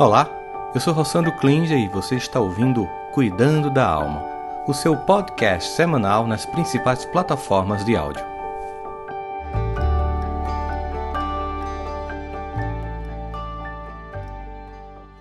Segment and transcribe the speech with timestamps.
[0.00, 0.30] Olá,
[0.74, 4.24] eu sou Rossandro Klinger e você está ouvindo Cuidando da Alma,
[4.66, 8.24] o seu podcast semanal nas principais plataformas de áudio.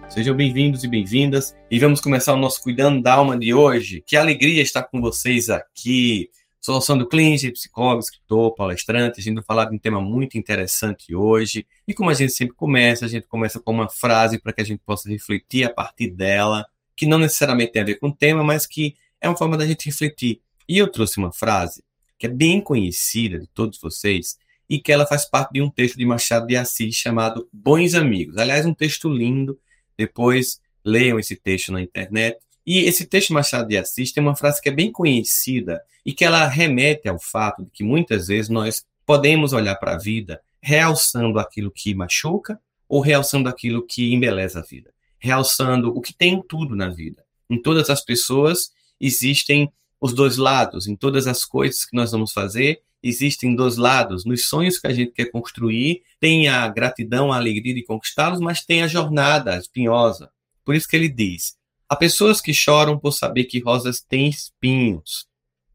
[0.07, 4.01] Sejam bem-vindos e bem-vindas e vamos começar o nosso Cuidando da Alma de hoje.
[4.07, 6.29] Que alegria estar com vocês aqui.
[6.61, 9.19] Solução do Cliente, psicólogo, escritor, palestrante.
[9.19, 11.65] A gente vai falar de um tema muito interessante hoje.
[11.87, 14.65] E como a gente sempre começa, a gente começa com uma frase para que a
[14.65, 16.65] gente possa refletir a partir dela,
[16.95, 19.65] que não necessariamente tem a ver com o tema, mas que é uma forma da
[19.65, 20.41] gente refletir.
[20.67, 21.83] E eu trouxe uma frase
[22.17, 24.37] que é bem conhecida de todos vocês
[24.69, 28.37] e que ela faz parte de um texto de Machado de Assis chamado Bons Amigos.
[28.37, 29.57] Aliás, um texto lindo.
[29.97, 32.37] Depois leiam esse texto na internet.
[32.65, 36.25] E esse texto Machado de Assis tem uma frase que é bem conhecida e que
[36.25, 41.39] ela remete ao fato de que muitas vezes nós podemos olhar para a vida realçando
[41.39, 46.75] aquilo que machuca ou realçando aquilo que embeleza a vida, realçando o que tem tudo
[46.75, 47.23] na vida.
[47.49, 52.31] Em todas as pessoas existem os dois lados, em todas as coisas que nós vamos
[52.31, 54.25] fazer, existem dois lados.
[54.25, 58.65] Nos sonhos que a gente quer construir, tem a gratidão, a alegria de conquistá-los, mas
[58.65, 60.29] tem a jornada espinhosa.
[60.63, 61.57] Por isso que ele diz:
[61.91, 65.25] Há pessoas que choram por saber que rosas têm espinhos.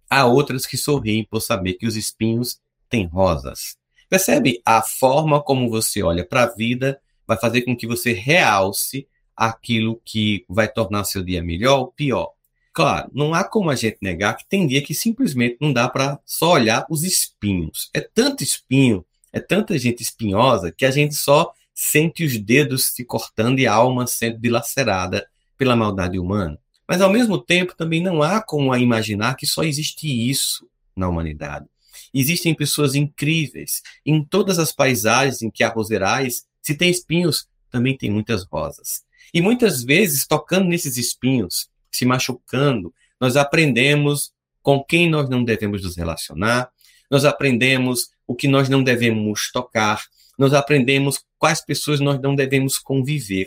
[0.09, 3.77] Há outras que sorriem por saber que os espinhos têm rosas.
[4.09, 4.63] Percebe?
[4.65, 10.01] A forma como você olha para a vida vai fazer com que você realce aquilo
[10.05, 12.31] que vai tornar seu dia melhor ou pior.
[12.73, 16.21] Claro, não há como a gente negar que tem dia que simplesmente não dá para
[16.25, 17.91] só olhar os espinhos.
[17.93, 23.05] É tanto espinho, é tanta gente espinhosa que a gente só sente os dedos se
[23.05, 26.59] cortando e a alma sendo dilacerada pela maldade humana.
[26.87, 31.67] Mas, ao mesmo tempo, também não há como imaginar que só existe isso na humanidade.
[32.13, 33.83] Existem pessoas incríveis.
[34.05, 39.03] Em todas as paisagens em que há roserais, se tem espinhos, também tem muitas rosas.
[39.33, 44.33] E muitas vezes, tocando nesses espinhos, se machucando, nós aprendemos
[44.63, 46.71] com quem nós não devemos nos relacionar,
[47.11, 50.03] nós aprendemos o que nós não devemos tocar,
[50.39, 53.47] nós aprendemos quais pessoas nós não devemos conviver.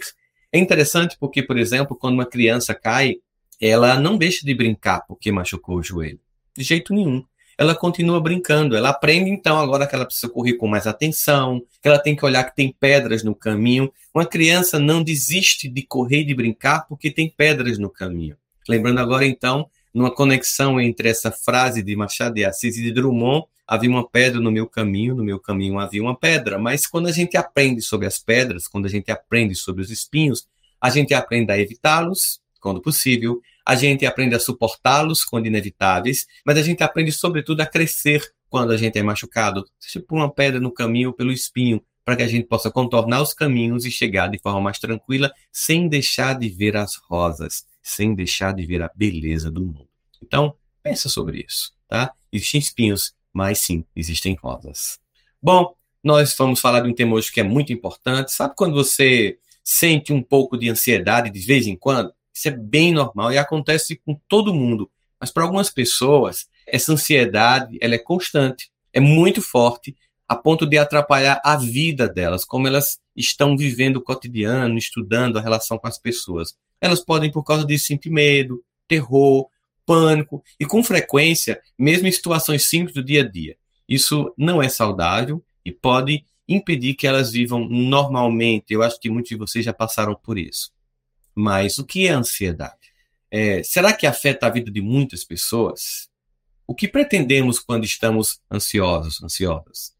[0.57, 3.17] É interessante porque, por exemplo, quando uma criança cai,
[3.61, 6.19] ela não deixa de brincar porque machucou o joelho.
[6.57, 7.23] De jeito nenhum.
[7.55, 8.75] Ela continua brincando.
[8.75, 12.25] Ela aprende, então, agora que ela precisa correr com mais atenção, que ela tem que
[12.25, 13.93] olhar que tem pedras no caminho.
[14.15, 18.35] Uma criança não desiste de correr e de brincar porque tem pedras no caminho.
[18.67, 23.45] Lembrando agora, então, numa conexão entre essa frase de Machado de Assis e de Drummond,
[23.67, 26.57] havia uma pedra no meu caminho, no meu caminho havia uma pedra.
[26.57, 30.47] Mas quando a gente aprende sobre as pedras, quando a gente aprende sobre os espinhos,
[30.79, 36.57] a gente aprende a evitá-los, quando possível, a gente aprende a suportá-los quando inevitáveis, mas
[36.57, 40.59] a gente aprende, sobretudo, a crescer quando a gente é machucado, seja por uma pedra
[40.59, 44.29] no caminho ou pelo espinho, para que a gente possa contornar os caminhos e chegar
[44.29, 48.91] de forma mais tranquila, sem deixar de ver as rosas, sem deixar de ver a
[48.93, 49.87] beleza do mundo.
[50.21, 52.13] Então, pensa sobre isso, tá?
[52.31, 54.99] Existem espinhos mas sim, existem rosas.
[55.39, 58.31] Bom, nós vamos falar de um tema hoje que é muito importante.
[58.31, 62.11] Sabe quando você sente um pouco de ansiedade de vez em quando?
[62.33, 64.89] Isso é bem normal e acontece com todo mundo.
[65.19, 69.95] Mas para algumas pessoas, essa ansiedade ela é constante, é muito forte,
[70.27, 75.41] a ponto de atrapalhar a vida delas, como elas estão vivendo o cotidiano, estudando a
[75.41, 76.55] relação com as pessoas.
[76.79, 79.49] Elas podem, por causa disso, sentir medo, terror,
[79.85, 83.57] pânico e, com frequência, mesmo em situações simples do dia a dia.
[83.87, 88.73] Isso não é saudável e pode impedir que elas vivam normalmente.
[88.73, 90.71] Eu acho que muitos de vocês já passaram por isso.
[91.33, 92.91] Mas o que é ansiedade?
[93.29, 96.09] É, será que afeta a vida de muitas pessoas?
[96.65, 99.95] O que pretendemos quando estamos ansiosos, ansiosas?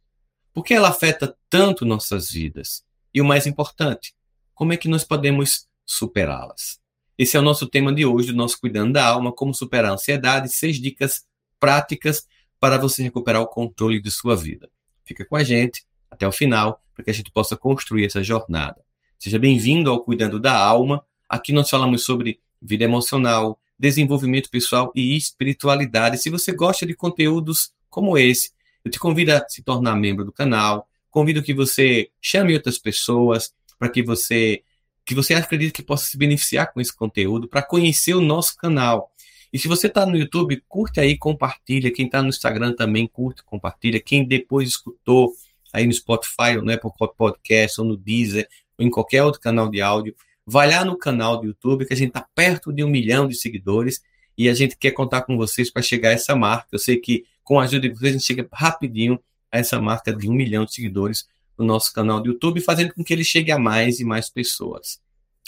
[0.54, 2.84] Por que ela afeta tanto nossas vidas?
[3.14, 4.14] E o mais importante,
[4.54, 6.80] como é que nós podemos superá-las?
[7.18, 9.94] Esse é o nosso tema de hoje, do nosso Cuidando da Alma, como superar a
[9.96, 11.26] ansiedade, seis dicas
[11.60, 12.28] práticas
[12.60, 14.70] para você recuperar o controle de sua vida.
[15.04, 18.84] Fica com a gente até o final, para que a gente possa construir essa jornada.
[19.18, 21.04] Seja bem-vindo ao Cuidando da Alma.
[21.28, 26.18] Aqui nós falamos sobre vida emocional, desenvolvimento pessoal e espiritualidade.
[26.18, 28.52] Se você gosta de conteúdos como esse,
[28.84, 33.54] eu te convido a se tornar membro do canal, convido que você chame outras pessoas
[33.78, 34.64] para que você
[35.08, 39.10] que você acredita que possa se beneficiar com esse conteúdo, para conhecer o nosso canal.
[39.54, 41.90] E se você está no YouTube, curte aí, compartilha.
[41.90, 44.02] Quem está no Instagram também curte, compartilha.
[44.02, 45.34] Quem depois escutou
[45.72, 49.70] aí no Spotify, ou no Apple Podcast, ou no Deezer, ou em qualquer outro canal
[49.70, 50.14] de áudio,
[50.46, 53.36] vai lá no canal do YouTube, que a gente está perto de um milhão de
[53.36, 54.02] seguidores
[54.38, 56.68] e a gente quer contar com vocês para chegar a essa marca.
[56.74, 59.18] Eu sei que com a ajuda de vocês a gente chega rapidinho
[59.50, 63.04] a essa marca de um milhão de seguidores no nosso canal do YouTube, fazendo com
[63.04, 65.00] que ele chegue a mais e mais pessoas.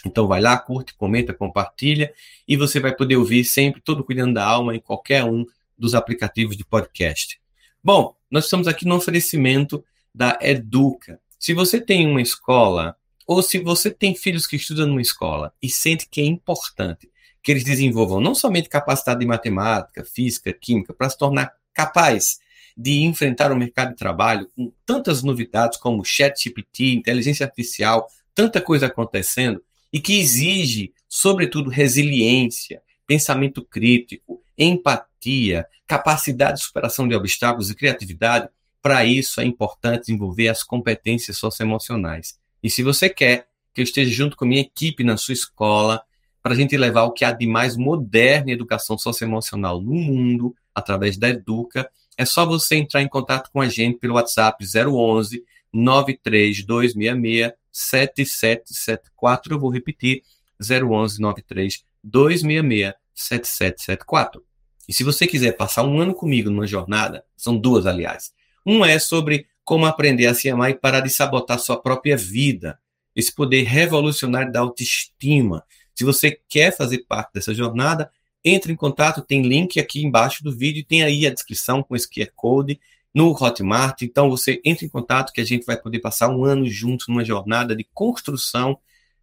[0.06, 2.14] Então vai lá, curte, comenta, compartilha
[2.48, 5.46] e você vai poder ouvir sempre todo Cuidando da Alma em qualquer um
[5.78, 7.40] dos aplicativos de podcast.
[7.84, 9.84] Bom, nós estamos aqui no oferecimento
[10.14, 11.20] da Educa.
[11.38, 12.96] Se você tem uma escola
[13.28, 17.10] ou se você tem filhos que estudam numa escola e sente que é importante
[17.42, 22.40] que eles desenvolvam não somente capacidade de matemática, física, química, para se tornar capaz
[22.82, 28.86] de enfrentar o mercado de trabalho com tantas novidades como ChatGPT, inteligência artificial, tanta coisa
[28.86, 29.62] acontecendo,
[29.92, 38.48] e que exige, sobretudo, resiliência, pensamento crítico, empatia, capacidade de superação de obstáculos e criatividade,
[38.82, 42.40] para isso é importante desenvolver as competências socioemocionais.
[42.64, 46.02] E se você quer que eu esteja junto com a minha equipe na sua escola,
[46.42, 50.56] para a gente levar o que há de mais moderno em educação socioemocional no mundo,
[50.74, 55.42] através da Educa, é só você entrar em contato com a gente pelo WhatsApp 011
[55.72, 59.54] 93266 7774.
[59.54, 60.24] Eu vou repetir:
[60.60, 64.44] 011 93 266 7774.
[64.86, 68.34] E se você quiser passar um ano comigo numa jornada, são duas, aliás.
[68.66, 72.78] Um é sobre como aprender a se amar e parar de sabotar sua própria vida.
[73.16, 75.64] Esse poder revolucionário da autoestima.
[75.96, 78.12] Se você quer fazer parte dessa jornada,
[78.44, 82.10] entre em contato, tem link aqui embaixo do vídeo, tem aí a descrição com esse
[82.10, 82.80] QR Code
[83.14, 84.02] no Hotmart.
[84.02, 87.26] Então você entra em contato que a gente vai poder passar um ano juntos numa
[87.26, 88.78] jornada de construção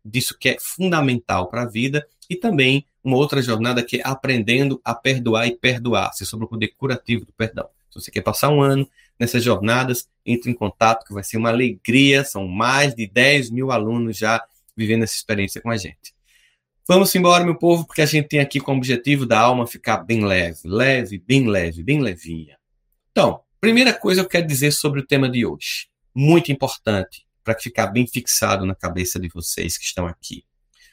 [0.04, 4.80] disso que é fundamental para a vida e também uma outra jornada que é aprendendo
[4.84, 7.68] a perdoar e perdoar-se sobre o poder curativo do perdão.
[7.90, 8.88] Se você quer passar um ano
[9.18, 12.24] nessas jornadas, entre em contato que vai ser uma alegria.
[12.24, 14.44] São mais de 10 mil alunos já
[14.76, 16.15] vivendo essa experiência com a gente.
[16.88, 20.24] Vamos embora, meu povo, porque a gente tem aqui como objetivo da alma ficar bem
[20.24, 22.56] leve, leve, bem leve, bem levinha.
[23.10, 27.88] Então, Primeira coisa eu quero dizer sobre o tema de hoje, muito importante para ficar
[27.88, 30.44] bem fixado na cabeça de vocês que estão aqui.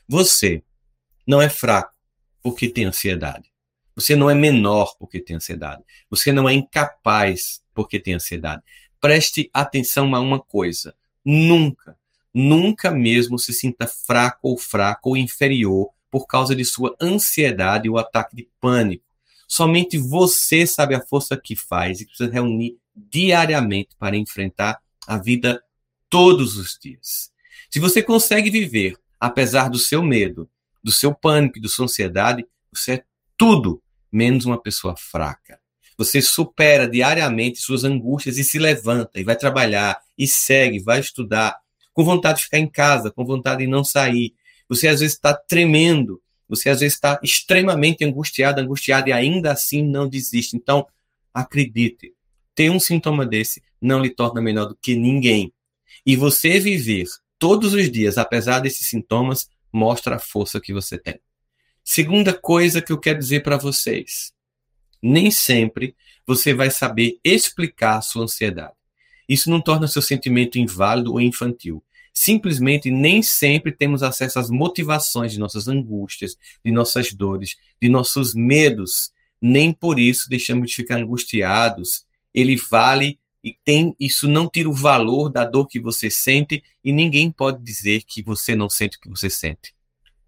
[0.07, 0.63] Você
[1.27, 1.93] não é fraco
[2.41, 3.51] porque tem ansiedade.
[3.95, 5.83] Você não é menor porque tem ansiedade.
[6.09, 8.63] Você não é incapaz porque tem ansiedade.
[8.99, 11.95] Preste atenção a uma coisa: nunca,
[12.33, 17.97] nunca mesmo se sinta fraco ou fraco ou inferior por causa de sua ansiedade ou
[17.97, 19.05] ataque de pânico.
[19.47, 25.63] Somente você sabe a força que faz e precisa reunir diariamente para enfrentar a vida
[26.09, 27.31] todos os dias.
[27.69, 30.49] Se você consegue viver apesar do seu medo,
[30.83, 33.03] do seu pânico da sua ansiedade, você é
[33.37, 33.81] tudo
[34.11, 35.59] menos uma pessoa fraca.
[35.97, 41.57] Você supera diariamente suas angústias e se levanta e vai trabalhar e segue, vai estudar,
[41.93, 44.33] com vontade de ficar em casa, com vontade de não sair.
[44.67, 49.83] Você às vezes está tremendo, você às vezes está extremamente angustiado, angustiado e ainda assim
[49.83, 50.55] não desiste.
[50.55, 50.85] Então,
[51.33, 52.13] acredite,
[52.55, 55.53] ter um sintoma desse não lhe torna menor do que ninguém.
[56.05, 57.07] E você viver
[57.37, 61.19] todos os dias, apesar desses sintomas, mostra a força que você tem.
[61.83, 64.33] Segunda coisa que eu quero dizer para vocês:
[65.01, 65.95] nem sempre
[66.25, 68.73] você vai saber explicar a sua ansiedade.
[69.33, 71.83] Isso não torna seu sentimento inválido ou infantil.
[72.13, 78.35] Simplesmente nem sempre temos acesso às motivações de nossas angústias, de nossas dores, de nossos
[78.35, 79.11] medos.
[79.41, 82.05] Nem por isso deixamos de ficar angustiados.
[82.31, 86.93] Ele vale e tem isso não tira o valor da dor que você sente e
[86.93, 89.73] ninguém pode dizer que você não sente o que você sente.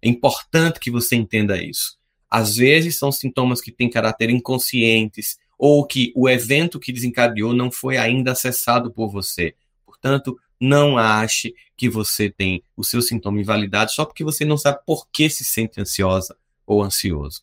[0.02, 1.96] É importante que você entenda isso.
[2.28, 7.70] Às vezes são sintomas que têm caráter inconscientes ou que o evento que desencadeou não
[7.70, 9.54] foi ainda acessado por você.
[9.84, 14.78] Portanto, não ache que você tem o seu sintoma invalidado só porque você não sabe
[14.86, 16.36] por que se sente ansiosa
[16.66, 17.42] ou ansioso.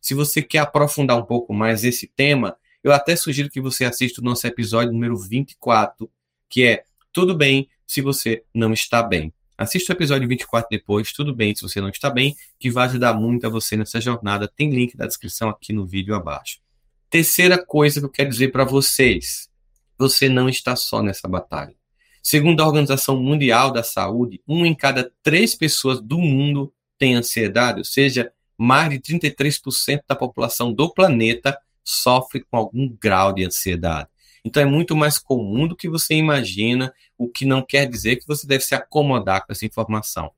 [0.00, 4.20] Se você quer aprofundar um pouco mais esse tema, eu até sugiro que você assista
[4.20, 6.10] o nosso episódio número 24,
[6.48, 9.32] que é Tudo bem se você não está bem.
[9.56, 13.14] Assista o episódio 24 depois, tudo bem se você não está bem, que vai ajudar
[13.14, 14.48] muito a você nessa jornada.
[14.48, 16.63] Tem link na descrição aqui no vídeo abaixo.
[17.14, 19.48] Terceira coisa que eu quero dizer para vocês:
[19.96, 21.72] você não está só nessa batalha.
[22.20, 27.78] Segundo a Organização Mundial da Saúde, um em cada três pessoas do mundo tem ansiedade,
[27.78, 34.08] ou seja, mais de 33% da população do planeta sofre com algum grau de ansiedade.
[34.44, 38.26] Então é muito mais comum do que você imagina, o que não quer dizer que
[38.26, 40.32] você deve se acomodar com essa informação.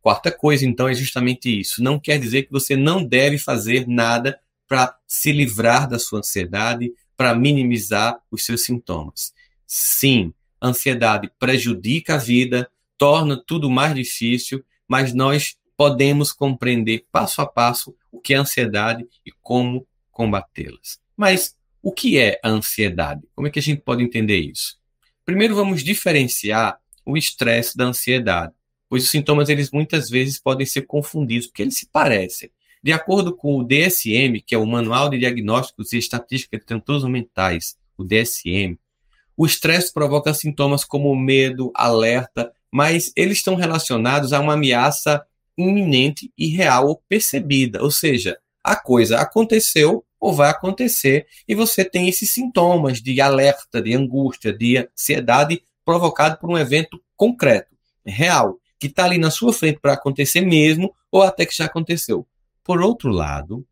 [0.00, 1.82] Quarta coisa, então, é justamente isso.
[1.82, 4.40] Não quer dizer que você não deve fazer nada
[4.72, 9.34] para se livrar da sua ansiedade, para minimizar os seus sintomas.
[9.66, 17.42] Sim, a ansiedade prejudica a vida, torna tudo mais difícil, mas nós podemos compreender passo
[17.42, 20.98] a passo o que é ansiedade e como combatê-las.
[21.14, 23.28] Mas o que é a ansiedade?
[23.34, 24.78] Como é que a gente pode entender isso?
[25.22, 28.54] Primeiro vamos diferenciar o estresse da ansiedade,
[28.88, 32.50] pois os sintomas eles muitas vezes podem ser confundidos, porque eles se parecem.
[32.82, 37.08] De acordo com o DSM, que é o Manual de Diagnósticos e Estatística de Transtornos
[37.08, 38.76] Mentais, o DSM,
[39.36, 45.24] o estresse provoca sintomas como medo, alerta, mas eles estão relacionados a uma ameaça
[45.56, 51.84] iminente e real ou percebida, ou seja, a coisa aconteceu ou vai acontecer e você
[51.84, 58.58] tem esses sintomas de alerta, de angústia, de ansiedade provocado por um evento concreto, real,
[58.78, 62.26] que está ali na sua frente para acontecer mesmo ou até que já aconteceu.
[62.64, 63.66] Por outro lado,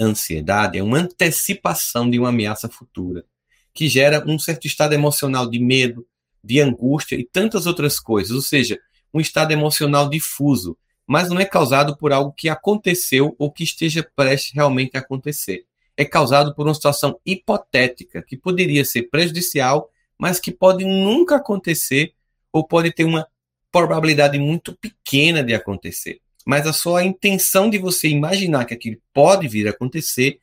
[0.00, 3.26] ansiedade é uma antecipação de uma ameaça futura,
[3.74, 6.06] que gera um certo estado emocional de medo,
[6.42, 8.80] de angústia e tantas outras coisas, ou seja,
[9.12, 14.08] um estado emocional difuso, mas não é causado por algo que aconteceu ou que esteja
[14.16, 15.66] prestes realmente a acontecer.
[15.94, 22.14] É causado por uma situação hipotética que poderia ser prejudicial, mas que pode nunca acontecer
[22.50, 23.28] ou pode ter uma
[23.70, 29.48] probabilidade muito pequena de acontecer mas a sua intenção de você imaginar que aquilo pode
[29.48, 30.38] vir a acontecer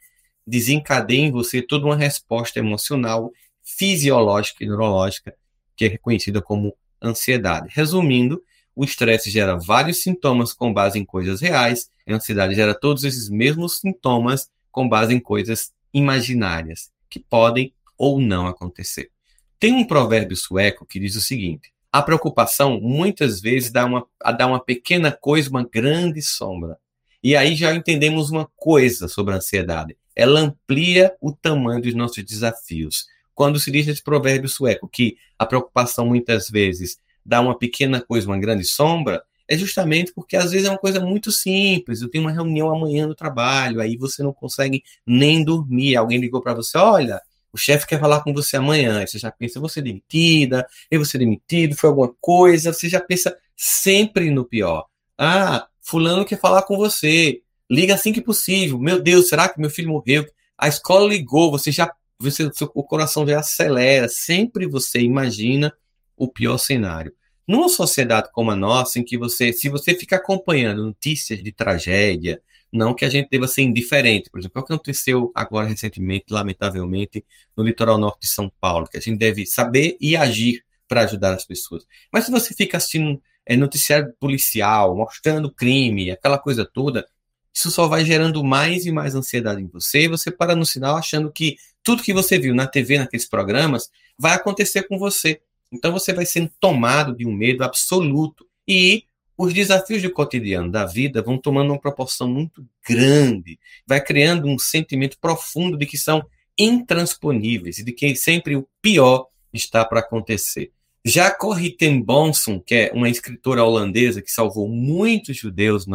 [0.46, 3.32] desencadeia em você toda uma resposta emocional,
[3.64, 5.36] fisiológica e neurológica
[5.80, 7.70] que é reconhecida como ansiedade.
[7.72, 8.44] Resumindo,
[8.76, 13.30] o estresse gera vários sintomas com base em coisas reais, a ansiedade gera todos esses
[13.30, 19.10] mesmos sintomas com base em coisas imaginárias, que podem ou não acontecer.
[19.58, 24.06] Tem um provérbio sueco que diz o seguinte: a preocupação muitas vezes dá uma,
[24.38, 26.78] dá uma pequena coisa, uma grande sombra.
[27.24, 29.98] E aí já entendemos uma coisa sobre a ansiedade.
[30.16, 33.08] Ela amplia o tamanho dos nossos desafios.
[33.34, 38.28] Quando se diz esse provérbio sueco que a preocupação muitas vezes dá uma pequena coisa,
[38.28, 42.02] uma grande sombra, é justamente porque às vezes é uma coisa muito simples.
[42.02, 45.96] Eu tenho uma reunião amanhã no trabalho, aí você não consegue nem dormir.
[45.96, 47.20] Alguém ligou para você: olha,
[47.52, 49.06] o chefe quer falar com você amanhã.
[49.06, 52.72] Você já pensa, você demitida, eu vou ser demitido, foi alguma coisa.
[52.74, 54.86] Você já pensa sempre no pior.
[55.18, 57.42] Ah, fulano quer falar com você.
[57.70, 58.80] Liga assim que possível.
[58.80, 60.26] Meu Deus, será que meu filho morreu?
[60.58, 64.08] A escola ligou, você já, você, seu, o coração já acelera.
[64.08, 65.74] Sempre você imagina
[66.16, 67.14] o pior cenário.
[67.48, 72.42] Numa sociedade como a nossa, em que você, se você fica acompanhando notícias de tragédia,
[72.72, 74.30] não que a gente deva ser indiferente.
[74.30, 78.98] Por exemplo, o que aconteceu agora recentemente, lamentavelmente, no litoral norte de São Paulo, que
[78.98, 81.86] a gente deve saber e agir para ajudar as pessoas.
[82.12, 87.08] Mas se você fica assistindo é, noticiário policial, mostrando crime, aquela coisa toda,
[87.54, 90.96] isso só vai gerando mais e mais ansiedade em você, e você para no sinal
[90.96, 95.42] achando que tudo que você viu na TV, naqueles programas, vai acontecer com você.
[95.72, 98.46] Então você vai sendo tomado de um medo absoluto.
[98.68, 99.06] E
[99.42, 104.60] os desafios do cotidiano da vida vão tomando uma proporção muito grande, vai criando um
[104.60, 106.22] sentimento profundo de que são
[106.58, 110.74] intransponíveis e de que sempre o pior está para acontecer.
[111.06, 115.86] Já Corrie ten Bonson, que é uma escritora holandesa que salvou muitos judeus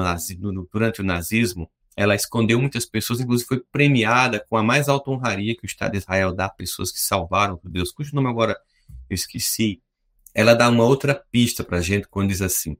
[0.72, 5.54] durante o nazismo, ela escondeu muitas pessoas, inclusive foi premiada com a mais alta honraria
[5.54, 8.56] que o Estado de Israel dá a pessoas que salvaram judeus, cujo nome agora
[9.10, 9.82] eu esqueci.
[10.34, 12.74] Ela dá uma outra pista para a gente quando diz assim: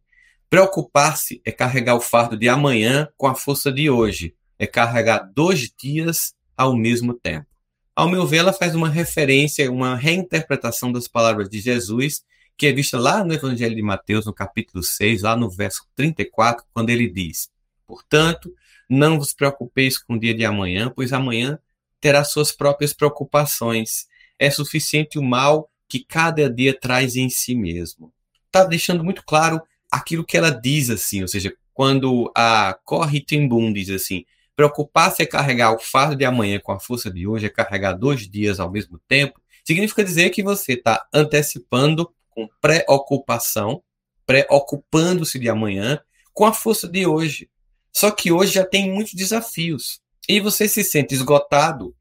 [0.54, 5.68] Preocupar-se é carregar o fardo de amanhã com a força de hoje, é carregar dois
[5.76, 7.49] dias ao mesmo tempo.
[7.92, 12.23] Ao meu ver, ela faz uma referência, uma reinterpretação das palavras de Jesus,
[12.56, 16.64] que é vista lá no Evangelho de Mateus, no capítulo 6, lá no verso 34,
[16.73, 17.50] quando ele diz:
[17.84, 18.54] Portanto,
[18.88, 21.58] não vos preocupeis com o dia de amanhã, pois amanhã
[22.00, 24.06] terá suas próprias preocupações.
[24.38, 28.14] É suficiente o mal que cada dia traz em si mesmo.
[28.46, 29.61] Está deixando muito claro
[29.94, 34.24] aquilo que ela diz, assim, ou seja, quando a Corrie ten diz assim,
[34.56, 38.28] preocupar-se é carregar o fardo de amanhã com a força de hoje, é carregar dois
[38.28, 43.82] dias ao mesmo tempo, significa dizer que você está antecipando com preocupação,
[44.26, 46.00] preocupando-se de amanhã
[46.32, 47.48] com a força de hoje.
[47.92, 50.00] Só que hoje já tem muitos desafios.
[50.28, 51.94] E você se sente esgotado,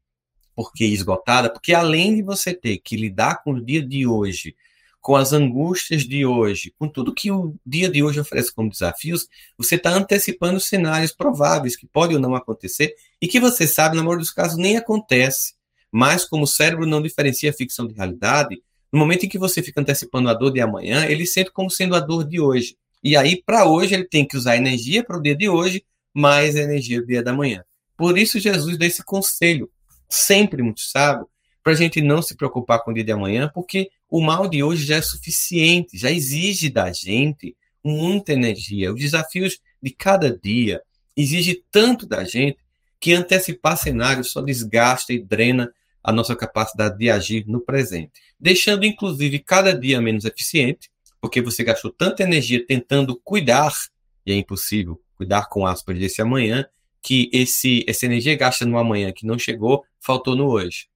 [0.54, 4.56] porque esgotada, porque além de você ter que lidar com o dia de hoje
[5.04, 9.28] com as angústias de hoje, com tudo que o dia de hoje oferece como desafios,
[9.58, 14.02] você está antecipando cenários prováveis que podem ou não acontecer e que você sabe, na
[14.02, 15.56] maioria dos casos, nem acontece.
[15.92, 19.78] Mas, como o cérebro não diferencia ficção de realidade, no momento em que você fica
[19.78, 22.74] antecipando a dor de amanhã, ele sente como sendo a dor de hoje.
[23.02, 25.84] E aí, para hoje, ele tem que usar energia para o dia de hoje,
[26.14, 27.62] mais energia do dia da manhã.
[27.94, 29.70] Por isso, Jesus dá esse conselho,
[30.08, 31.28] sempre muito sábio,
[31.64, 34.62] para a gente não se preocupar com o dia de amanhã, porque o mal de
[34.62, 38.92] hoje já é suficiente, já exige da gente muita energia.
[38.92, 40.82] Os desafios de cada dia
[41.16, 42.58] exigem tanto da gente
[43.00, 48.84] que antecipar cenários só desgasta e drena a nossa capacidade de agir no presente, deixando
[48.84, 53.72] inclusive cada dia menos eficiente, porque você gastou tanta energia tentando cuidar,
[54.26, 56.66] e é impossível cuidar com aspas desse amanhã,
[57.00, 60.88] que esse, essa energia gasta no amanhã que não chegou, faltou no hoje.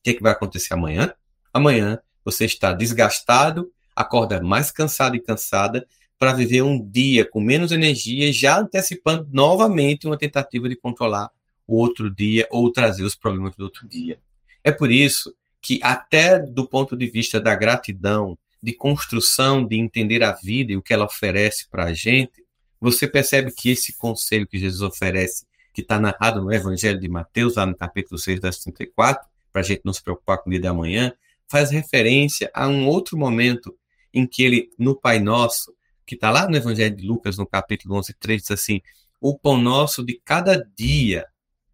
[0.00, 1.12] O que, é que vai acontecer amanhã?
[1.52, 5.86] Amanhã você está desgastado, acorda mais cansado e cansada
[6.18, 11.30] para viver um dia com menos energia, já antecipando novamente uma tentativa de controlar
[11.66, 14.18] o outro dia ou trazer os problemas do outro dia.
[14.64, 20.22] É por isso que, até do ponto de vista da gratidão, de construção, de entender
[20.22, 22.44] a vida e o que ela oferece para a gente,
[22.80, 27.56] você percebe que esse conselho que Jesus oferece, que está narrado no Evangelho de Mateus,
[27.56, 30.60] lá no capítulo 6, das 34, para a gente não se preocupar com o dia
[30.60, 31.12] da manhã,
[31.48, 33.76] faz referência a um outro momento
[34.12, 35.74] em que ele, no Pai Nosso,
[36.10, 38.80] que está lá no Evangelho de Lucas, no capítulo 11, 3, diz assim:
[39.20, 41.24] O pão nosso de cada dia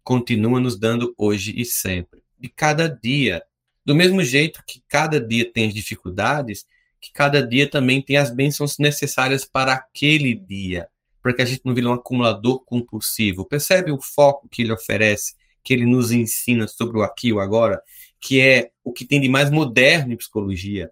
[0.03, 2.21] continua nos dando hoje e sempre.
[2.39, 3.41] De cada dia.
[3.83, 6.65] Do mesmo jeito que cada dia tem as dificuldades,
[7.01, 10.87] que cada dia também tem as bênçãos necessárias para aquele dia,
[11.19, 13.45] para que a gente não vire um acumulador compulsivo.
[13.45, 15.33] Percebe o foco que ele oferece,
[15.67, 17.81] que ele nos ensina sobre o aqui e o agora,
[18.21, 20.89] que é o que tem de mais moderno em psicologia.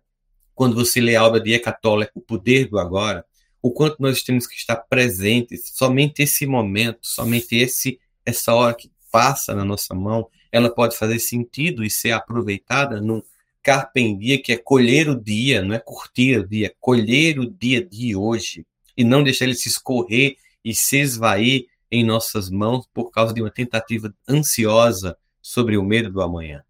[0.53, 1.79] Quando você lê a obra de Eckhart
[2.13, 3.23] O Poder do Agora,
[3.61, 8.91] o quanto nós temos que estar presentes, somente esse momento, somente esse essa hora que
[9.09, 13.21] passa na nossa mão, ela pode fazer sentido e ser aproveitada num
[13.63, 17.49] carpe dia, que é colher o dia, não é curtir o dia, é colher o
[17.49, 18.65] dia de hoje
[18.97, 23.41] e não deixar ele se escorrer e se esvair em nossas mãos por causa de
[23.41, 26.63] uma tentativa ansiosa sobre o medo do amanhã.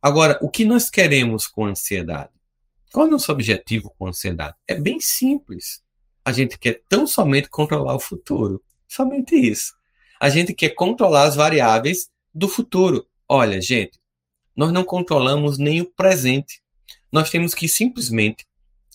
[0.00, 2.30] Agora, o que nós queremos com ansiedade?
[2.92, 4.54] Qual é o nosso objetivo com ansiedade?
[4.68, 5.82] É bem simples.
[6.24, 8.62] A gente quer tão somente controlar o futuro.
[8.86, 9.74] Somente isso
[10.24, 13.06] a gente quer controlar as variáveis do futuro.
[13.28, 14.00] Olha, gente,
[14.56, 16.62] nós não controlamos nem o presente.
[17.12, 18.46] Nós temos que simplesmente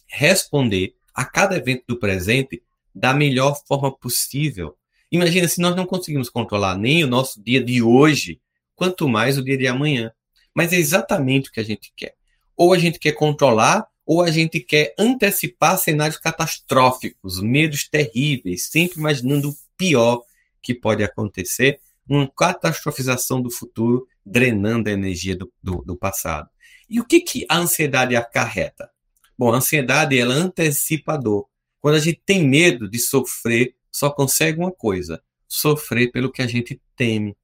[0.07, 2.63] responder a cada evento do presente
[2.95, 4.75] da melhor forma possível.
[5.11, 8.39] Imagina se nós não conseguimos controlar nem o nosso dia de hoje,
[8.75, 10.11] quanto mais o dia de amanhã.
[10.53, 12.15] Mas é exatamente o que a gente quer.
[12.55, 18.99] Ou a gente quer controlar, ou a gente quer antecipar cenários catastróficos, medos terríveis, sempre
[18.99, 20.23] imaginando o pior
[20.61, 26.49] que pode acontecer, uma catastrofização do futuro, drenando a energia do, do, do passado.
[26.89, 28.89] E o que, que a ansiedade acarreta?
[29.37, 31.47] Bom, a ansiedade ela antecipa a dor.
[31.79, 36.47] Quando a gente tem medo de sofrer, só consegue uma coisa: sofrer pelo que a
[36.47, 37.35] gente teme.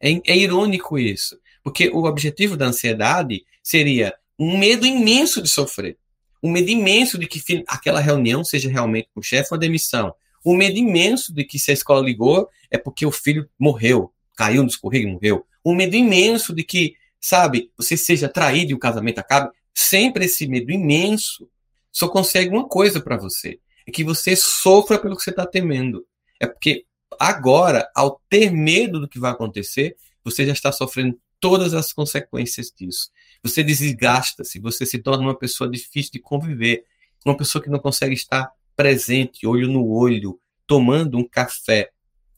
[0.00, 5.96] É, é irônico isso, porque o objetivo da ansiedade seria um medo imenso de sofrer,
[6.42, 10.56] um medo imenso de que aquela reunião seja realmente com o chefe ou demissão, um
[10.56, 14.68] medo imenso de que se a escola ligou é porque o filho morreu, caiu no
[14.68, 15.46] escorrego e morreu.
[15.64, 19.50] Um medo imenso de que, sabe, você seja traído e o casamento acabe.
[19.74, 21.50] Sempre esse medo imenso
[21.90, 26.04] só consegue uma coisa para você: é que você sofra pelo que você está temendo.
[26.40, 26.84] É porque
[27.18, 32.72] agora, ao ter medo do que vai acontecer, você já está sofrendo todas as consequências
[32.76, 33.10] disso.
[33.42, 36.84] Você desgasta-se, você se torna uma pessoa difícil de conviver,
[37.24, 41.90] uma pessoa que não consegue estar presente, olho no olho, tomando um café,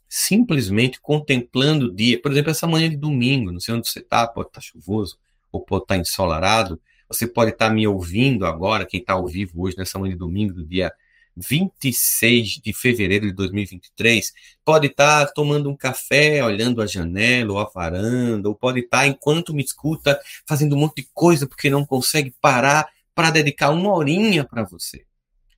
[0.09, 2.21] simplesmente contemplando o dia.
[2.21, 5.19] Por exemplo, essa manhã de domingo, não sei onde você está, pode estar tá chuvoso
[5.51, 6.81] ou pode estar tá ensolarado.
[7.09, 10.19] Você pode estar tá me ouvindo agora, quem está ao vivo hoje, nessa manhã de
[10.19, 10.93] domingo, do dia
[11.39, 14.33] 26 de fevereiro de 2023,
[14.65, 19.55] pode estar tomando um café, olhando a janela ou a varanda, ou pode estar, enquanto
[19.55, 24.45] me escuta, fazendo um monte de coisa porque não consegue parar para dedicar uma horinha
[24.45, 25.05] para você.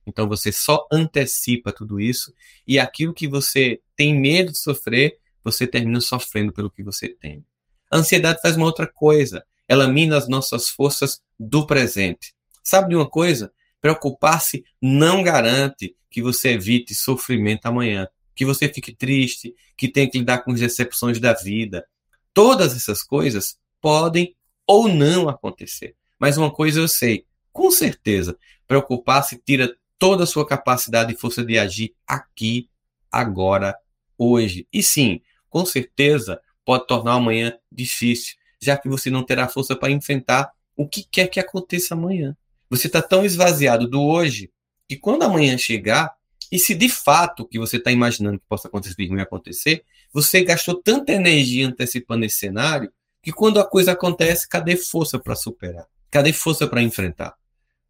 [0.05, 2.33] Então você só antecipa tudo isso
[2.67, 7.45] e aquilo que você tem medo de sofrer, você termina sofrendo pelo que você tem.
[7.89, 12.33] A ansiedade faz uma outra coisa, ela mina as nossas forças do presente.
[12.63, 13.51] Sabe de uma coisa?
[13.81, 20.19] Preocupar-se não garante que você evite sofrimento amanhã, que você fique triste, que tenha que
[20.19, 21.85] lidar com as decepções da vida.
[22.33, 24.35] Todas essas coisas podem
[24.67, 25.95] ou não acontecer.
[26.19, 31.43] Mas uma coisa eu sei, com certeza, preocupar-se tira toda a sua capacidade e força
[31.43, 32.69] de agir aqui,
[33.11, 33.75] agora,
[34.17, 34.67] hoje.
[34.71, 39.91] E sim, com certeza pode tornar amanhã difícil, já que você não terá força para
[39.91, 42.35] enfrentar o que quer que aconteça amanhã.
[42.71, 44.49] Você está tão esvaziado do hoje
[44.87, 46.15] que quando amanhã chegar,
[46.49, 50.41] e se de fato o que você está imaginando que possa acontecer vai acontecer, você
[50.41, 52.89] gastou tanta energia antecipando esse cenário
[53.21, 55.85] que quando a coisa acontece, cadê força para superar?
[56.09, 57.35] Cadê força para enfrentar?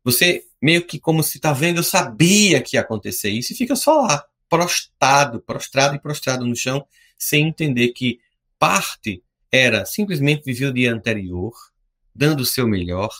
[0.04, 3.76] Você meio que como se tá vendo, eu sabia que ia acontecer isso e fica
[3.76, 6.88] só lá, prostrado, prostrado e prostrado no chão,
[7.20, 8.20] sem entender que
[8.58, 11.54] parte era simplesmente viver o dia anterior,
[12.16, 13.12] dando o seu melhor,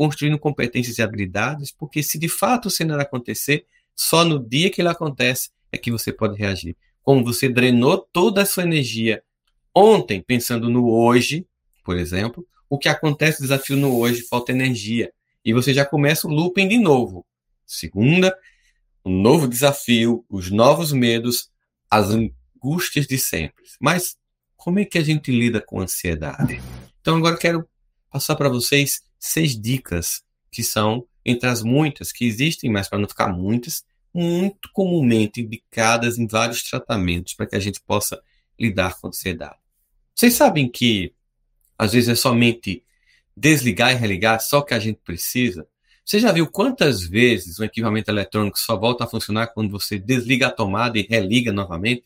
[0.00, 4.80] construindo competências e habilidades, porque se de fato o cenário acontecer, só no dia que
[4.80, 6.74] ele acontece é que você pode reagir.
[7.02, 9.22] Como você drenou toda a sua energia
[9.74, 11.46] ontem pensando no hoje,
[11.84, 15.12] por exemplo, o que acontece desafio no hoje, falta energia.
[15.44, 17.26] E você já começa o looping de novo.
[17.66, 18.34] Segunda,
[19.04, 21.50] um novo desafio, os novos medos,
[21.90, 23.64] as angústias de sempre.
[23.78, 24.16] Mas
[24.56, 26.58] como é que a gente lida com ansiedade?
[27.02, 27.68] Então agora quero
[28.10, 33.06] passar para vocês seis dicas que são entre as muitas que existem, mas para não
[33.06, 38.20] ficar muitas, muito comumente indicadas em vários tratamentos para que a gente possa
[38.58, 39.58] lidar com ansiedade.
[40.14, 41.14] Vocês sabem que
[41.78, 42.82] às vezes é somente
[43.36, 45.66] desligar e religar só que a gente precisa?
[46.04, 50.48] Você já viu quantas vezes um equipamento eletrônico só volta a funcionar quando você desliga
[50.48, 52.04] a tomada e religa novamente?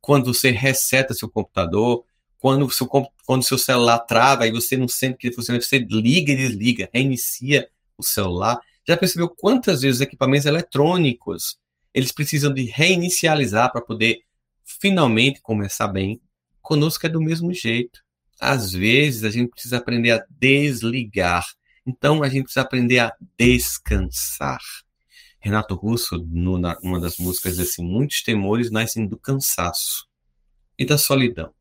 [0.00, 2.04] Quando você reseta seu computador?
[2.38, 6.36] Quando seu, quando seu celular trava e você não sente que funciona, você liga e
[6.36, 8.60] desliga, reinicia o celular.
[8.86, 11.58] Já percebeu quantas vezes equipamentos eletrônicos
[11.92, 14.20] eles precisam de reinicializar para poder
[14.64, 16.20] finalmente começar bem?
[16.60, 18.00] Conosco é do mesmo jeito.
[18.38, 21.46] Às vezes a gente precisa aprender a desligar.
[21.86, 24.60] Então a gente precisa aprender a descansar.
[25.38, 30.06] Renato Russo, numa das músicas, assim: muitos temores nascem do cansaço
[30.78, 31.55] e da solidão.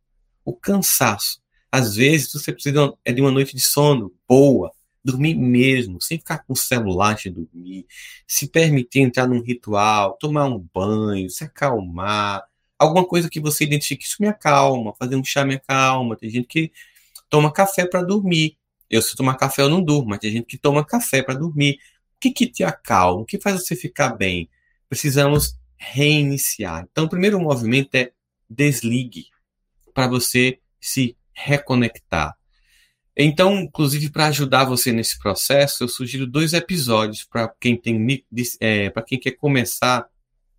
[0.46, 1.42] O cansaço.
[1.72, 4.72] Às vezes você precisa é de uma noite de sono boa,
[5.04, 7.86] dormir mesmo, sem ficar com o celular de dormir,
[8.26, 12.44] se permitir entrar num ritual, tomar um banho, se acalmar,
[12.80, 16.16] alguma coisa que você identifique, isso me acalma, fazer um chá me acalma.
[16.16, 16.72] Tem gente que
[17.30, 18.58] toma café para dormir.
[18.90, 21.80] Eu, se tomar café, eu não durmo, mas tem gente que toma café para dormir.
[22.16, 23.22] O que, que te acalma?
[23.22, 24.50] O que faz você ficar bem?
[24.88, 26.88] Precisamos reiniciar.
[26.90, 28.12] Então, o primeiro movimento é
[28.50, 29.28] desligue
[29.96, 32.36] para você se reconectar.
[33.18, 38.26] Então, inclusive, para ajudar você nesse processo, eu sugiro dois episódios para quem tem
[38.60, 40.06] é, para quem quer começar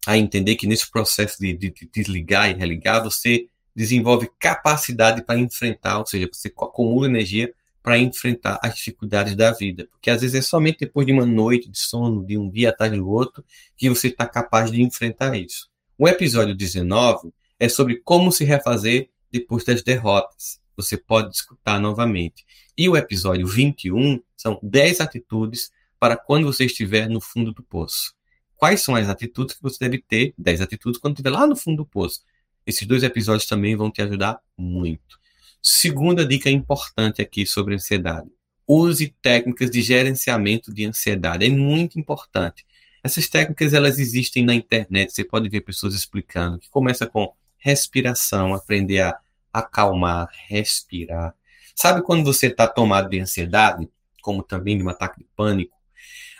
[0.06, 5.38] a entender que nesse processo de, de, de desligar e religar, você desenvolve capacidade para
[5.38, 9.86] enfrentar, ou seja, você acumula energia para enfrentar as dificuldades da vida.
[9.90, 12.90] Porque às vezes é somente depois de uma noite de sono, de um dia atrás
[12.90, 13.44] do outro,
[13.76, 15.68] que você está capaz de enfrentar isso.
[15.98, 22.44] O episódio 19 é sobre como se refazer depois das derrotas você pode escutar novamente.
[22.76, 28.14] E o episódio 21 são 10 atitudes para quando você estiver no fundo do poço.
[28.54, 30.34] Quais são as atitudes que você deve ter?
[30.36, 32.20] 10 atitudes quando estiver lá no fundo do poço.
[32.66, 35.18] Esses dois episódios também vão te ajudar muito.
[35.62, 38.30] Segunda dica importante aqui sobre ansiedade.
[38.66, 41.46] Use técnicas de gerenciamento de ansiedade.
[41.46, 42.66] É muito importante.
[43.02, 45.12] Essas técnicas elas existem na internet.
[45.12, 49.18] Você pode ver pessoas explicando que começa com respiração, aprender a
[49.52, 51.34] acalmar, respirar.
[51.74, 53.88] Sabe quando você está tomado de ansiedade,
[54.22, 55.76] como também de um ataque de pânico,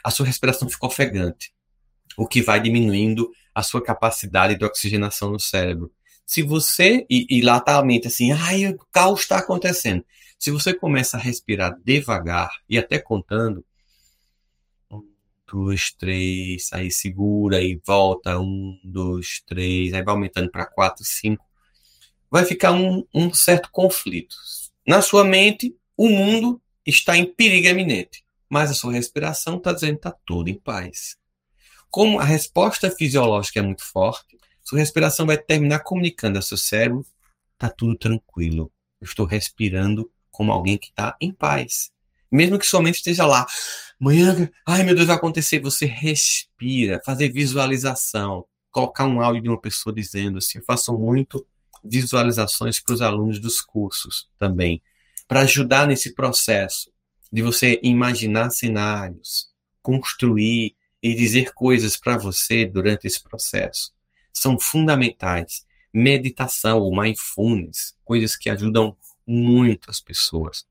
[0.03, 1.53] a sua respiração fica ofegante,
[2.17, 5.91] o que vai diminuindo a sua capacidade de oxigenação no cérebro.
[6.27, 10.05] Se você, e, e lá está a mente assim, ai, o caos está acontecendo.
[10.39, 13.65] Se você começa a respirar devagar e até contando,
[15.51, 21.45] dois, três, aí segura e volta, um, dois, três, aí vai aumentando para quatro, cinco,
[22.31, 24.37] vai ficar um, um certo conflito.
[24.87, 29.99] Na sua mente, o mundo está em perigo iminente, mas a sua respiração está dizendo
[29.99, 31.17] que está tudo em paz.
[31.91, 37.07] Como a resposta fisiológica é muito forte, sua respiração vai terminar comunicando ao seu cérebro:
[37.55, 38.71] está tudo tranquilo.
[39.01, 41.91] Eu estou respirando como alguém que está em paz.
[42.31, 43.47] Mesmo que somente esteja lá,
[44.01, 45.61] amanhã, ai meu Deus, vai acontecer.
[45.61, 51.47] Você respira, fazer visualização, colocar um áudio de uma pessoa dizendo assim: eu faço muito
[51.85, 54.83] visualizações para os alunos dos cursos também,
[55.29, 56.91] para ajudar nesse processo
[57.33, 59.49] de você imaginar cenários,
[59.83, 63.93] construir e dizer coisas para você durante esse processo.
[64.33, 65.65] São fundamentais.
[65.93, 70.67] Meditação, mindfulness, coisas que ajudam muito as pessoas.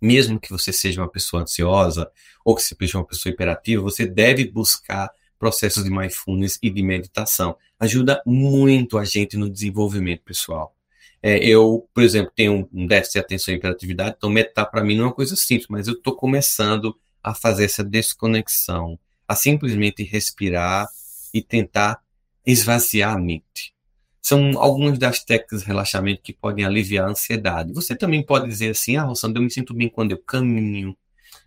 [0.00, 2.10] Mesmo que você seja uma pessoa ansiosa
[2.44, 6.82] ou que você seja uma pessoa hiperativa, você deve buscar processos de mindfulness e de
[6.82, 7.56] meditação.
[7.78, 10.74] Ajuda muito a gente no desenvolvimento pessoal.
[11.22, 14.96] É, eu, por exemplo, tenho um déficit de atenção e hiperatividade, então meditar para mim
[14.96, 20.04] não é uma coisa simples, mas eu estou começando a fazer essa desconexão, a simplesmente
[20.04, 20.88] respirar
[21.34, 22.00] e tentar
[22.46, 23.74] esvaziar a mente.
[24.28, 27.72] São algumas das técnicas de relaxamento que podem aliviar a ansiedade.
[27.72, 30.94] Você também pode dizer assim, ah, Rossandro, eu me sinto bem quando eu caminho,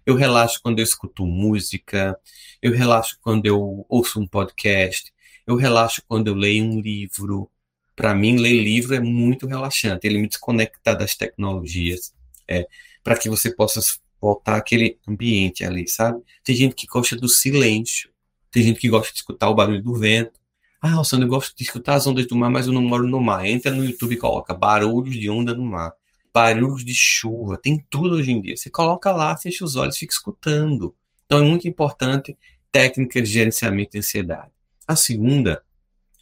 [0.03, 2.19] eu relaxo quando eu escuto música,
[2.59, 5.13] eu relaxo quando eu ouço um podcast,
[5.45, 7.47] eu relaxo quando eu leio um livro.
[7.95, 12.15] Para mim, ler livro é muito relaxante, ele me desconecta das tecnologias,
[12.47, 12.67] é,
[13.03, 13.79] para que você possa
[14.19, 16.19] voltar aquele ambiente ali, sabe?
[16.43, 18.09] Tem gente que gosta do silêncio,
[18.49, 20.40] tem gente que gosta de escutar o barulho do vento.
[20.81, 23.21] Ah, o eu gosto de escutar as ondas do mar, mas eu não moro no
[23.21, 23.45] mar.
[23.45, 25.93] Entra no YouTube e coloca barulhos de onda no mar,
[26.33, 28.57] barulhos de chuva, tem tudo hoje em dia.
[28.57, 30.95] Você coloca lá, fecha os olhos, fica escutando.
[31.25, 32.35] Então é muito importante
[32.71, 34.49] técnicas de gerenciamento de ansiedade.
[34.87, 35.63] A segunda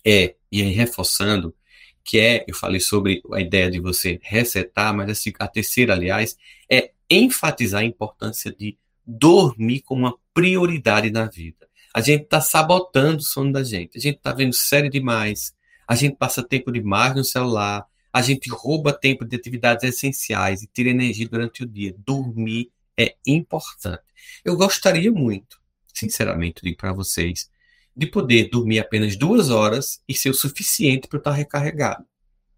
[0.06, 1.56] é, e aí reforçando,
[2.04, 6.36] que é, eu falei sobre a ideia de você resetar, mas a terceira, aliás,
[6.70, 11.69] é enfatizar a importância de dormir como uma prioridade na vida.
[11.94, 13.98] A gente está sabotando o sono da gente.
[13.98, 15.54] A gente está vendo série demais.
[15.88, 17.86] A gente passa tempo demais no celular.
[18.12, 21.96] A gente rouba tempo de atividades essenciais e tira energia durante o dia.
[21.98, 24.04] Dormir é importante.
[24.44, 25.60] Eu gostaria muito,
[25.94, 27.50] sinceramente, digo para vocês,
[27.96, 32.06] de poder dormir apenas duas horas e ser o suficiente para eu estar recarregado.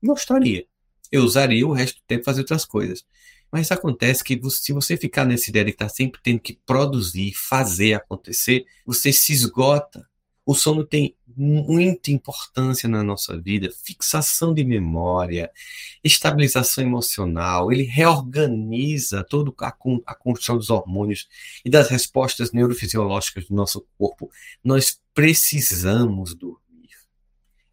[0.04, 0.66] Gostaria.
[1.12, 3.06] Eu usaria o resto do tempo fazer outras coisas.
[3.52, 7.96] Mas acontece que se você ficar nessa ideia de estar sempre tendo que produzir, fazer
[7.96, 10.08] acontecer, você se esgota.
[10.46, 15.52] O sono tem muita importância na nossa vida, fixação de memória,
[16.04, 19.74] estabilização emocional, ele reorganiza toda a,
[20.06, 21.28] a construção dos hormônios
[21.64, 24.30] e das respostas neurofisiológicas do nosso corpo.
[24.64, 26.62] Nós precisamos dormir.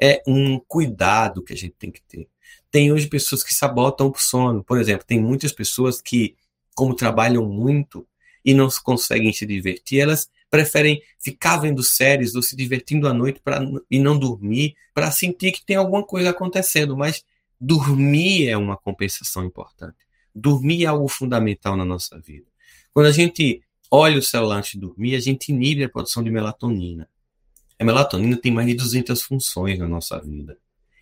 [0.00, 2.28] É um cuidado que a gente tem que ter.
[2.70, 4.62] Tem hoje pessoas que sabotam o sono.
[4.62, 6.36] Por exemplo, tem muitas pessoas que,
[6.74, 8.06] como trabalham muito
[8.44, 13.40] e não conseguem se divertir, elas preferem ficar vendo séries ou se divertindo à noite
[13.42, 16.96] pra, e não dormir para sentir que tem alguma coisa acontecendo.
[16.96, 17.24] Mas
[17.60, 19.96] dormir é uma compensação importante.
[20.34, 22.46] Dormir é algo fundamental na nossa vida.
[22.92, 26.30] Quando a gente olha o celular antes de dormir, a gente inibe a produção de
[26.30, 27.08] melatonina.
[27.78, 30.58] A melatonina tem mais de 200 funções na nossa vida.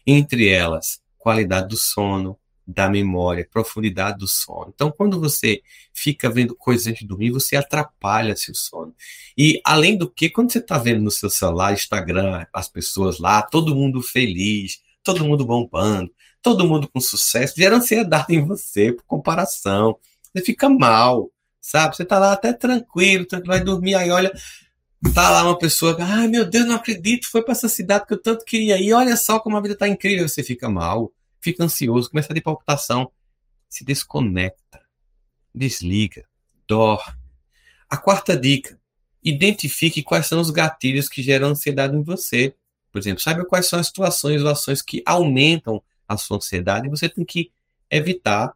[0.06, 4.70] Entre elas, qualidade do sono, da memória, profundidade do sono.
[4.72, 5.60] Então, quando você
[5.92, 8.94] fica vendo coisas antes de dormir, você atrapalha seu sono.
[9.36, 13.42] E, além do que, quando você está vendo no seu celular, Instagram, as pessoas lá,
[13.42, 19.02] todo mundo feliz, todo mundo bombando, todo mundo com sucesso, gera ansiedade em você, por
[19.04, 19.98] comparação.
[20.32, 21.28] Você fica mal,
[21.60, 21.96] sabe?
[21.96, 24.32] Você está lá até tranquilo, vai dormir, aí olha,
[25.12, 28.22] tá lá uma pessoa, ai meu Deus, não acredito, foi para essa cidade que eu
[28.22, 31.12] tanto queria ir, olha só como a vida tá incrível, você fica mal
[31.46, 33.10] fica ansioso, começa a ter palpitação,
[33.68, 34.80] se desconecta,
[35.54, 36.24] desliga,
[36.66, 37.14] dorme.
[37.88, 38.78] A quarta dica:
[39.22, 42.54] identifique quais são os gatilhos que geram ansiedade em você.
[42.90, 46.90] Por exemplo, saiba quais são as situações ou ações que aumentam a sua ansiedade e
[46.90, 47.52] você tem que
[47.90, 48.52] evitar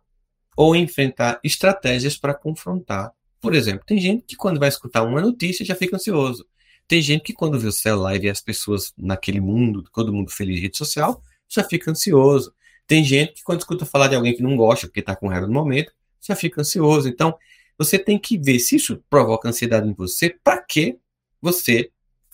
[0.56, 3.12] ou enfrentar estratégias para confrontar.
[3.40, 6.46] Por exemplo, tem gente que quando vai escutar uma notícia já fica ansioso.
[6.88, 10.30] Tem gente que quando vê o celular e vê as pessoas naquele mundo, todo mundo
[10.30, 12.52] feliz em rede social, já fica ansioso.
[12.90, 15.46] Tem gente que quando escuta falar de alguém que não gosta, porque está com raiva
[15.46, 17.08] no momento, já fica ansioso.
[17.08, 17.38] Então,
[17.78, 20.98] você tem que ver se isso provoca ansiedade em você, para que
[21.40, 21.92] você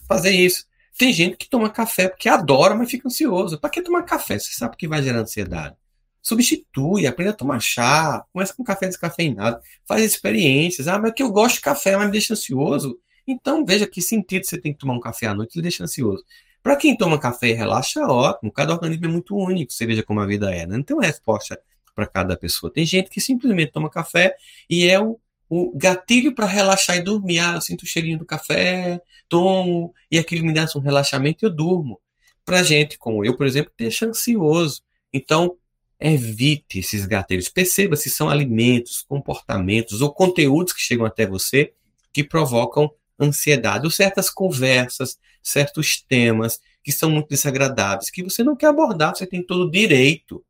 [0.09, 0.65] fazer isso.
[0.97, 3.61] Tem gente que toma café porque adora, mas fica ansioso.
[3.61, 4.39] Para que tomar café?
[4.39, 5.77] Você sabe que vai gerar ansiedade.
[6.23, 10.89] Substitui, aprenda a tomar chá, começa com café descafeinado, faz experiências.
[10.89, 12.99] Ah, mas é que eu gosto de café, mas me deixa ansioso.
[13.27, 16.25] Então, veja que sentido você tem que tomar um café à noite, ele deixa ansioso.
[16.67, 18.51] Para quem toma café e relaxa, ótimo.
[18.51, 20.67] Cada organismo é muito único, você veja como a vida é.
[20.67, 20.77] Né?
[20.77, 21.57] Não tem uma resposta
[21.95, 22.73] para cada pessoa.
[22.73, 24.35] Tem gente que simplesmente toma café
[24.69, 25.17] e é o,
[25.49, 27.39] o gatilho para relaxar e dormir.
[27.39, 31.47] Ah, eu sinto o cheirinho do café, tomo, e aquilo me dá um relaxamento e
[31.47, 32.01] eu durmo.
[32.45, 34.83] Para gente, como eu, por exemplo, deixa ansioso.
[35.13, 35.57] Então,
[36.01, 37.49] evite esses gatilhos.
[37.49, 41.73] Perceba se são alimentos, comportamentos ou conteúdos que chegam até você
[42.13, 48.57] que provocam ansiedade, ou certas conversas, certos temas que são muito desagradáveis, que você não
[48.57, 50.45] quer abordar, você tem todo o direito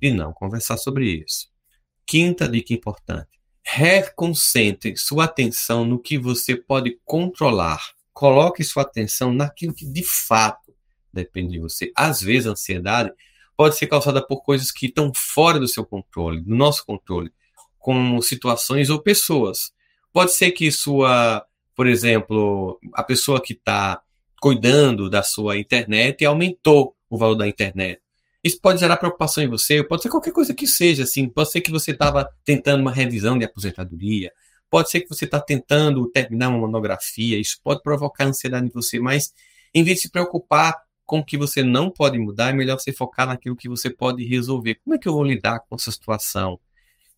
[0.00, 1.48] de não conversar sobre isso.
[2.06, 3.28] Quinta dica importante:
[3.62, 7.92] reconcentre sua atenção no que você pode controlar.
[8.12, 10.74] Coloque sua atenção naquilo que de fato
[11.12, 11.92] depende de você.
[11.94, 13.12] Às vezes, a ansiedade
[13.56, 17.32] pode ser causada por coisas que estão fora do seu controle, do nosso controle,
[17.78, 19.72] como situações ou pessoas.
[20.12, 21.44] Pode ser que sua
[21.78, 24.02] por exemplo, a pessoa que está
[24.40, 28.00] cuidando da sua internet aumentou o valor da internet.
[28.42, 31.60] Isso pode gerar preocupação em você, pode ser qualquer coisa que seja, assim, pode ser
[31.60, 34.32] que você estava tentando uma revisão de aposentadoria,
[34.68, 38.98] pode ser que você está tentando terminar uma monografia, isso pode provocar ansiedade em você,
[38.98, 39.32] mas
[39.72, 40.74] em vez de se preocupar
[41.06, 44.24] com o que você não pode mudar, é melhor você focar naquilo que você pode
[44.24, 44.80] resolver.
[44.82, 46.58] Como é que eu vou lidar com essa situação?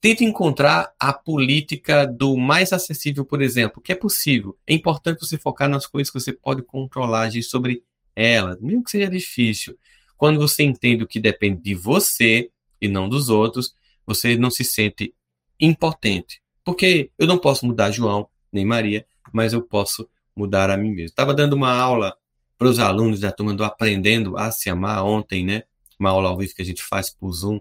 [0.00, 4.56] Tente encontrar a política do mais acessível, por exemplo, que é possível.
[4.66, 7.82] É importante você focar nas coisas que você pode controlar, agir sobre
[8.16, 9.76] elas, mesmo que seja difícil.
[10.16, 13.74] Quando você entende o que depende de você e não dos outros,
[14.06, 15.14] você não se sente
[15.60, 16.40] impotente.
[16.64, 21.10] Porque eu não posso mudar João nem Maria, mas eu posso mudar a mim mesmo.
[21.10, 22.16] Estava dando uma aula
[22.56, 25.62] para os alunos da turma do Aprendendo a Se Amar ontem, né?
[25.98, 27.60] Uma aula ao vivo que a gente faz por Zoom.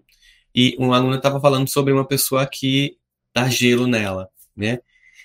[0.62, 2.98] E um aluno estava falando sobre uma pessoa que
[3.34, 4.80] dá gelo nela, né?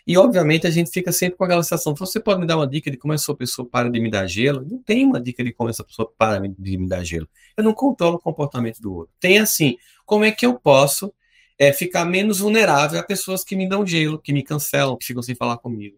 [0.07, 2.88] E, obviamente, a gente fica sempre com aquela sensação: você pode me dar uma dica
[2.88, 4.64] de como essa pessoa para de me dar gelo?
[4.64, 7.29] Não tem uma dica de como essa pessoa para de me dar gelo.
[7.57, 9.12] Eu não controlo o comportamento do outro.
[9.18, 11.12] Tem assim: como é que eu posso
[11.59, 15.20] é, ficar menos vulnerável a pessoas que me dão gelo, que me cancelam, que ficam
[15.20, 15.97] sem falar comigo?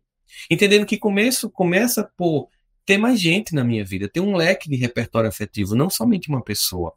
[0.50, 2.48] Entendendo que começo, começa por
[2.86, 6.42] ter mais gente na minha vida, ter um leque de repertório afetivo, não somente uma
[6.42, 6.94] pessoa.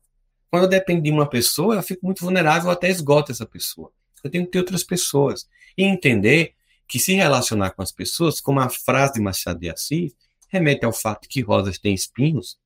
[0.49, 3.91] Quando eu dependo de uma pessoa, eu fico muito vulnerável, até esgoto essa pessoa.
[4.23, 5.47] Eu tenho que ter outras pessoas.
[5.77, 6.55] E entender
[6.87, 10.13] que se relacionar com as pessoas, como a frase de Machado de Assis,
[10.47, 12.57] remete ao fato que rosas têm espinhos,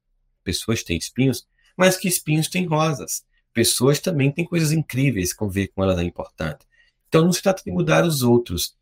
[0.44, 3.26] pessoas têm espinhos, mas que espinhos têm rosas.
[3.54, 6.66] Pessoas também têm coisas incríveis, conviver com elas é importante.
[7.08, 8.76] Então não se trata de mudar os outros,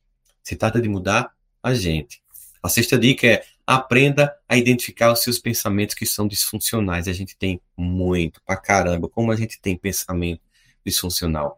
[0.44, 2.22] se trata de mudar a gente.
[2.64, 3.44] A sexta dica é
[3.75, 7.07] aprenda a identificar os seus pensamentos que são disfuncionais.
[7.07, 10.41] A gente tem muito, pra caramba, como a gente tem pensamento
[10.86, 11.57] disfuncional.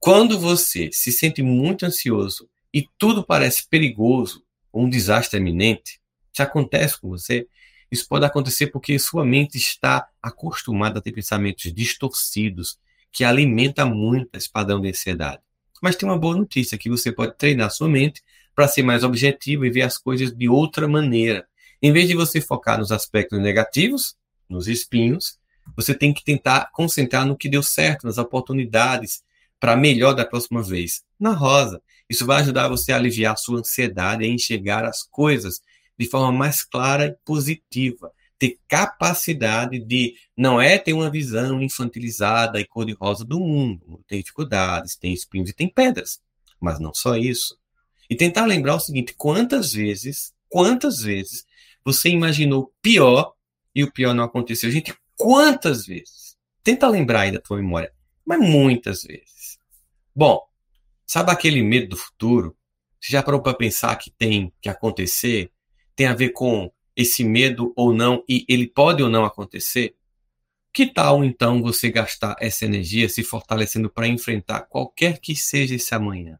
[0.00, 4.44] Quando você se sente muito ansioso e tudo parece perigoso,
[4.74, 6.00] um desastre iminente,
[6.32, 7.46] se acontece com você,
[7.88, 12.76] isso pode acontecer porque sua mente está acostumada a ter pensamentos distorcidos,
[13.12, 15.42] que alimenta muito esse padrão de ansiedade.
[15.80, 18.20] Mas tem uma boa notícia, que você pode treinar sua mente
[18.54, 21.46] para ser mais objetivo e ver as coisas de outra maneira.
[21.82, 24.14] Em vez de você focar nos aspectos negativos,
[24.48, 25.36] nos espinhos,
[25.76, 29.24] você tem que tentar concentrar no que deu certo, nas oportunidades
[29.58, 31.02] para melhor da próxima vez.
[31.18, 35.60] Na rosa, isso vai ajudar você a aliviar a sua ansiedade e enxergar as coisas
[35.98, 38.12] de forma mais clara e positiva.
[38.38, 44.00] Ter capacidade de não é ter uma visão infantilizada e cor-de-rosa do mundo.
[44.06, 46.20] Tem dificuldades, tem espinhos e tem pedras.
[46.60, 47.56] Mas não só isso.
[48.08, 51.44] E tentar lembrar o seguinte: quantas vezes, quantas vezes
[51.84, 53.32] você imaginou pior
[53.74, 54.70] e o pior não aconteceu?
[54.70, 56.36] Gente, quantas vezes?
[56.62, 57.92] Tenta lembrar aí da tua memória,
[58.24, 59.58] mas muitas vezes.
[60.14, 60.40] Bom,
[61.12, 62.56] Sabe aquele medo do futuro?
[62.98, 65.52] Você já parou para pensar que tem que acontecer?
[65.94, 69.94] Tem a ver com esse medo ou não e ele pode ou não acontecer?
[70.72, 75.94] Que tal então você gastar essa energia se fortalecendo para enfrentar qualquer que seja esse
[75.94, 76.38] amanhã?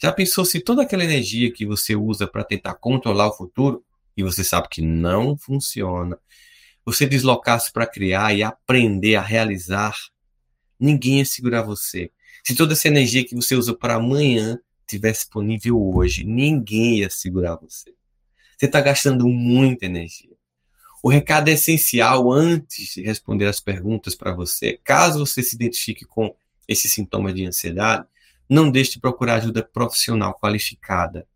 [0.00, 3.84] Já pensou se toda aquela energia que você usa para tentar controlar o futuro
[4.16, 6.18] e você sabe que não funciona,
[6.84, 9.94] você deslocasse para criar e aprender a realizar,
[10.78, 12.10] ninguém ia segurar você.
[12.44, 17.56] Se toda essa energia que você usa para amanhã tivesse disponível hoje, ninguém ia segurar
[17.56, 17.92] você.
[18.56, 20.36] Você está gastando muita energia.
[21.02, 24.80] O recado é essencial antes de responder as perguntas para você.
[24.82, 26.34] Caso você se identifique com
[26.66, 28.06] esse sintoma de ansiedade,
[28.48, 31.26] não deixe de procurar ajuda profissional qualificada,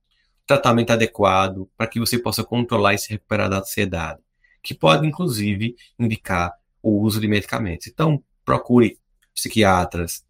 [0.51, 4.19] tratamento adequado para que você possa controlar e se recuperar da ansiedade,
[4.61, 7.87] que pode inclusive indicar o uso de medicamentos.
[7.87, 8.99] Então, procure
[9.33, 10.25] psiquiatras,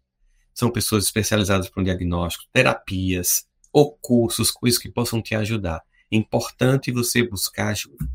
[0.53, 5.81] são pessoas especializadas para um diagnóstico, terapias ou cursos, coisas que possam te ajudar.
[6.11, 8.05] É importante você buscar ajuda.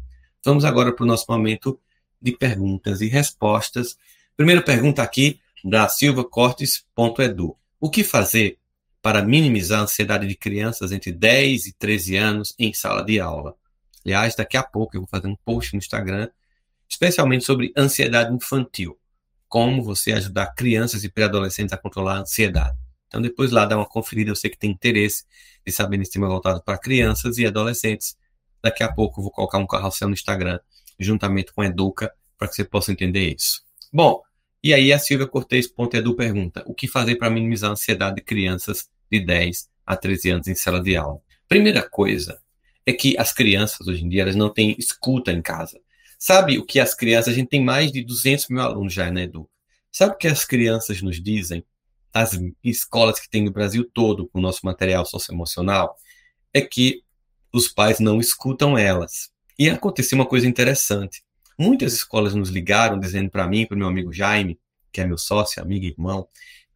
[0.45, 1.81] Vamos agora para o nosso momento
[2.23, 3.99] de perguntas e respostas.
[4.37, 7.57] Primeira pergunta aqui da silvacortes.edu.
[7.81, 8.61] O que fazer
[9.07, 13.55] para minimizar a ansiedade de crianças entre 10 e 13 anos em sala de aula?
[14.05, 16.29] Aliás, daqui a pouco eu vou fazer um post no Instagram
[16.89, 18.99] especialmente sobre ansiedade infantil
[19.49, 22.77] como você ajudar crianças e pré-adolescentes a controlar a ansiedade.
[23.07, 25.23] Então, depois lá dá uma conferida, eu sei que tem interesse
[25.65, 28.17] de saber nesse tema voltado para crianças e adolescentes.
[28.61, 30.59] Daqui a pouco eu vou colocar um carrossel no Instagram,
[30.99, 33.63] juntamente com a Educa, para que você possa entender isso.
[33.93, 34.21] Bom,
[34.65, 38.91] e aí a Silvia Cortez.edu pergunta: o que fazer para minimizar a ansiedade de crianças
[39.11, 41.21] de 10 a 13 anos em sala de aula?
[41.49, 42.41] Primeira coisa
[42.85, 45.79] é que as crianças hoje em dia elas não têm escuta em casa.
[46.19, 49.23] Sabe o que as crianças, a gente tem mais de 200 mil alunos já, né,
[49.25, 49.49] Edu?
[49.93, 51.65] Sabe o que as crianças nos dizem,
[52.13, 55.97] as escolas que tem no Brasil todo com o nosso material socioemocional?
[56.53, 57.03] É que
[57.53, 59.31] os pais não escutam elas.
[59.59, 61.23] E aconteceu uma coisa interessante.
[61.59, 64.59] Muitas escolas nos ligaram dizendo para mim, para meu amigo Jaime,
[64.93, 66.29] que é meu sócio, amigo e irmão,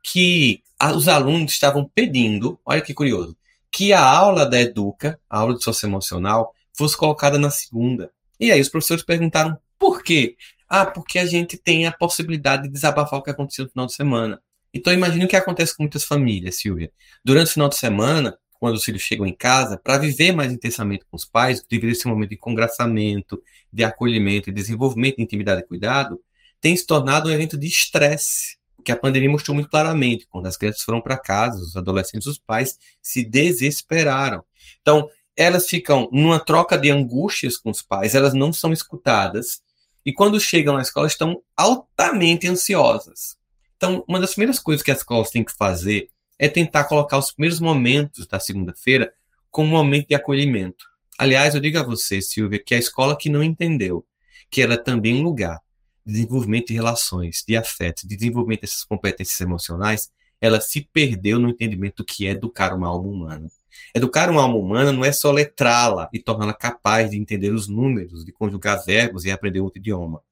[0.02, 0.62] que
[0.94, 3.36] os alunos estavam pedindo, olha que curioso,
[3.70, 8.10] que a aula da Educa, a aula de socioemocional, fosse colocada na segunda.
[8.38, 10.36] E aí os professores perguntaram por quê?
[10.68, 13.94] Ah, porque a gente tem a possibilidade de desabafar o que aconteceu no final de
[13.94, 14.40] semana.
[14.72, 16.92] Então imagine o que acontece com muitas famílias, Silvia.
[17.24, 21.04] Durante o final de semana, quando os filhos chegam em casa, para viver mais intensamente
[21.10, 25.62] com os pais, deveria ser um momento de congraçamento, de acolhimento, de desenvolvimento de intimidade
[25.62, 26.20] e cuidado,
[26.60, 28.59] tem se tornado um evento de estresse.
[28.80, 32.38] Porque a pandemia mostrou muito claramente, quando as crianças foram para casa, os adolescentes, os
[32.38, 34.42] pais se desesperaram.
[34.80, 39.60] Então, elas ficam numa troca de angústias com os pais, elas não são escutadas,
[40.04, 43.36] e quando chegam na escola estão altamente ansiosas.
[43.76, 46.08] Então, uma das primeiras coisas que as escolas têm que fazer
[46.38, 49.12] é tentar colocar os primeiros momentos da segunda-feira
[49.50, 50.86] como um momento de acolhimento.
[51.18, 54.06] Aliás, eu digo a você, Silvia, que a escola que não entendeu
[54.50, 55.60] que ela é também um lugar
[56.04, 61.50] de desenvolvimento de relações, de afetos, de desenvolvimento dessas competências emocionais, ela se perdeu no
[61.50, 63.48] entendimento do que é educar uma alma humana.
[63.94, 68.24] Educar uma alma humana não é só letrá-la e torná-la capaz de entender os números,
[68.24, 70.22] de conjugar verbos e aprender outro idioma.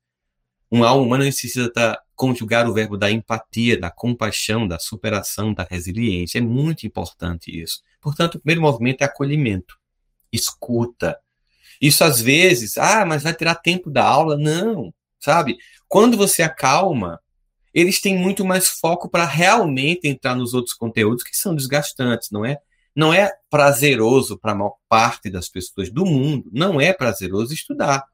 [0.71, 6.39] Uma alma humana necessita conjugar o verbo da empatia, da compaixão, da superação, da resiliência.
[6.39, 7.83] É muito importante isso.
[8.01, 9.77] Portanto, o primeiro movimento é acolhimento.
[10.33, 11.19] Escuta.
[11.81, 14.37] Isso às vezes, ah, mas vai tirar tempo da aula?
[14.37, 15.59] Não, sabe?
[15.89, 17.21] Quando você acalma,
[17.73, 22.45] eles têm muito mais foco para realmente entrar nos outros conteúdos que são desgastantes, não
[22.45, 22.59] é?
[22.95, 27.99] Não é prazeroso para a maior parte das pessoas do mundo, não é prazeroso estudar.
[27.99, 28.05] A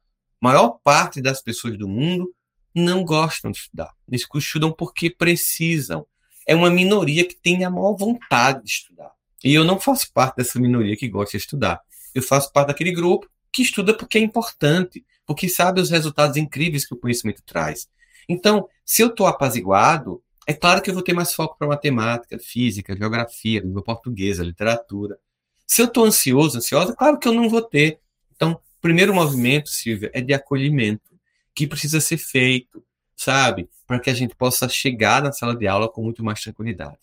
[0.40, 2.34] maior parte das pessoas do mundo
[2.74, 3.92] não gostam de estudar.
[4.06, 6.06] Eles estudam porque precisam.
[6.46, 9.12] É uma minoria que tem a maior vontade de estudar.
[9.42, 11.80] E eu não faço parte dessa minoria que gosta de estudar.
[12.14, 16.86] Eu faço parte daquele grupo que estuda porque é importante, porque sabe os resultados incríveis
[16.86, 17.88] que o conhecimento traz.
[18.28, 22.38] Então, se eu estou apaziguado, é claro que eu vou ter mais foco para matemática,
[22.38, 25.18] física, geografia, língua portuguesa, literatura.
[25.66, 27.98] Se eu estou ansioso, ansiosa, claro que eu não vou ter.
[28.34, 31.14] Então, o primeiro movimento, Silvia, é de acolhimento,
[31.54, 32.84] que precisa ser feito,
[33.16, 33.68] sabe?
[33.86, 36.98] Para que a gente possa chegar na sala de aula com muito mais tranquilidade.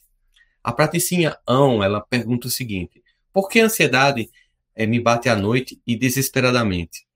[0.64, 3.02] A Praticinha Ão, ela pergunta o seguinte:
[3.34, 4.30] por que a ansiedade
[4.76, 7.08] é, me bate à noite e desesperadamente?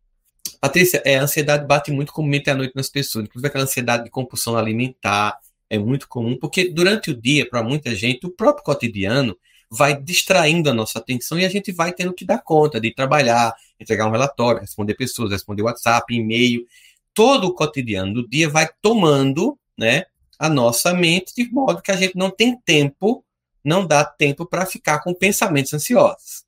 [0.65, 4.09] Patrícia, é, a ansiedade bate muito comumente à noite nas pessoas, inclusive aquela ansiedade de
[4.09, 5.37] compulsão alimentar,
[5.69, 9.37] é muito comum, porque durante o dia, para muita gente, o próprio cotidiano
[9.69, 13.53] vai distraindo a nossa atenção e a gente vai tendo que dar conta de trabalhar,
[13.79, 16.65] entregar um relatório, responder pessoas, responder WhatsApp, e-mail.
[17.13, 20.05] Todo o cotidiano do dia vai tomando né,
[20.39, 23.23] a nossa mente de modo que a gente não tem tempo,
[23.63, 26.43] não dá tempo para ficar com pensamentos ansiosos.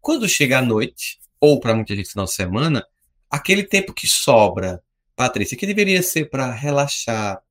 [0.00, 2.84] Quando chega a noite, ou para muita gente final de semana,
[3.30, 4.82] aquele tempo que sobra,
[5.14, 7.42] Patrícia, que deveria ser para relaxar,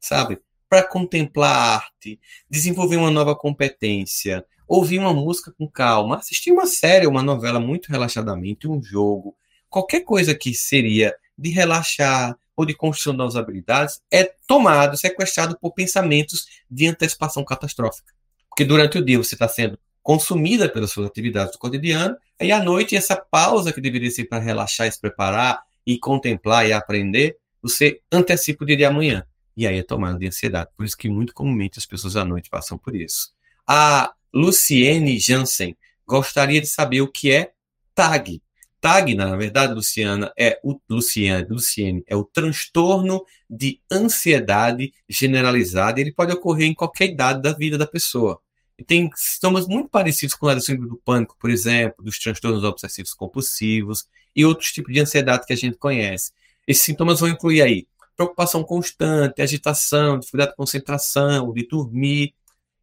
[0.00, 0.40] sabe?
[0.68, 6.66] para contemplar a arte, desenvolver uma nova competência, ouvir uma música com calma, assistir uma
[6.66, 9.36] série, uma novela muito relaxadamente, um jogo,
[9.68, 15.72] qualquer coisa que seria de relaxar ou de construção novas habilidades, é tomado, sequestrado por
[15.72, 18.12] pensamentos de antecipação catastrófica.
[18.48, 22.62] Porque durante o dia você está sendo consumida pelas suas atividades do cotidiano, e à
[22.62, 28.00] noite essa pausa que deveria ser para relaxar se preparar e contemplar e aprender, você
[28.12, 29.26] antecipa o dia de amanhã
[29.56, 30.70] e aí é tomada de ansiedade.
[30.76, 33.32] Por isso que muito comumente as pessoas à noite passam por isso.
[33.66, 35.76] A Luciene Jansen
[36.06, 37.50] gostaria de saber o que é
[37.92, 38.40] TAG.
[38.80, 46.00] TAG, na verdade, Luciana, é o Luciane, Luciene, é o transtorno de ansiedade generalizada.
[46.00, 48.40] Ele pode ocorrer em qualquer idade da vida da pessoa.
[48.84, 54.06] Tem sintomas muito parecidos com a síndrome do pânico, por exemplo, dos transtornos obsessivos compulsivos
[54.34, 56.32] e outros tipos de ansiedade que a gente conhece.
[56.66, 62.34] Esses sintomas vão incluir aí preocupação constante, agitação, dificuldade de concentração, de dormir.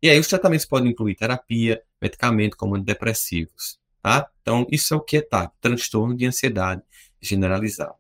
[0.02, 3.80] E aí os tratamentos podem incluir terapia, medicamento como antidepressivos.
[4.02, 4.30] Tá?
[4.42, 6.82] Então, isso é o que é TAG, transtorno de ansiedade
[7.22, 7.96] generalizado.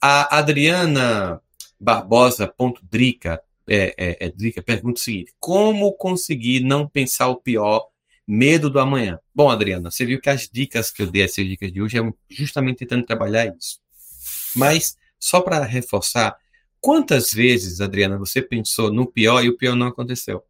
[0.00, 1.40] A Adriana
[1.80, 7.36] Barbosa, ponto Drica, é, é, é, Drica, pergunta o seguinte: como conseguir não pensar o
[7.36, 7.88] pior,
[8.26, 9.18] medo do amanhã?
[9.34, 12.12] Bom, Adriana, você viu que as dicas que eu dei, essas dicas de hoje, é
[12.28, 13.80] justamente tentando trabalhar isso.
[14.54, 16.36] Mas, só para reforçar,
[16.80, 20.44] Quantas vezes, Adriana, você pensou no pior e o pior não aconteceu?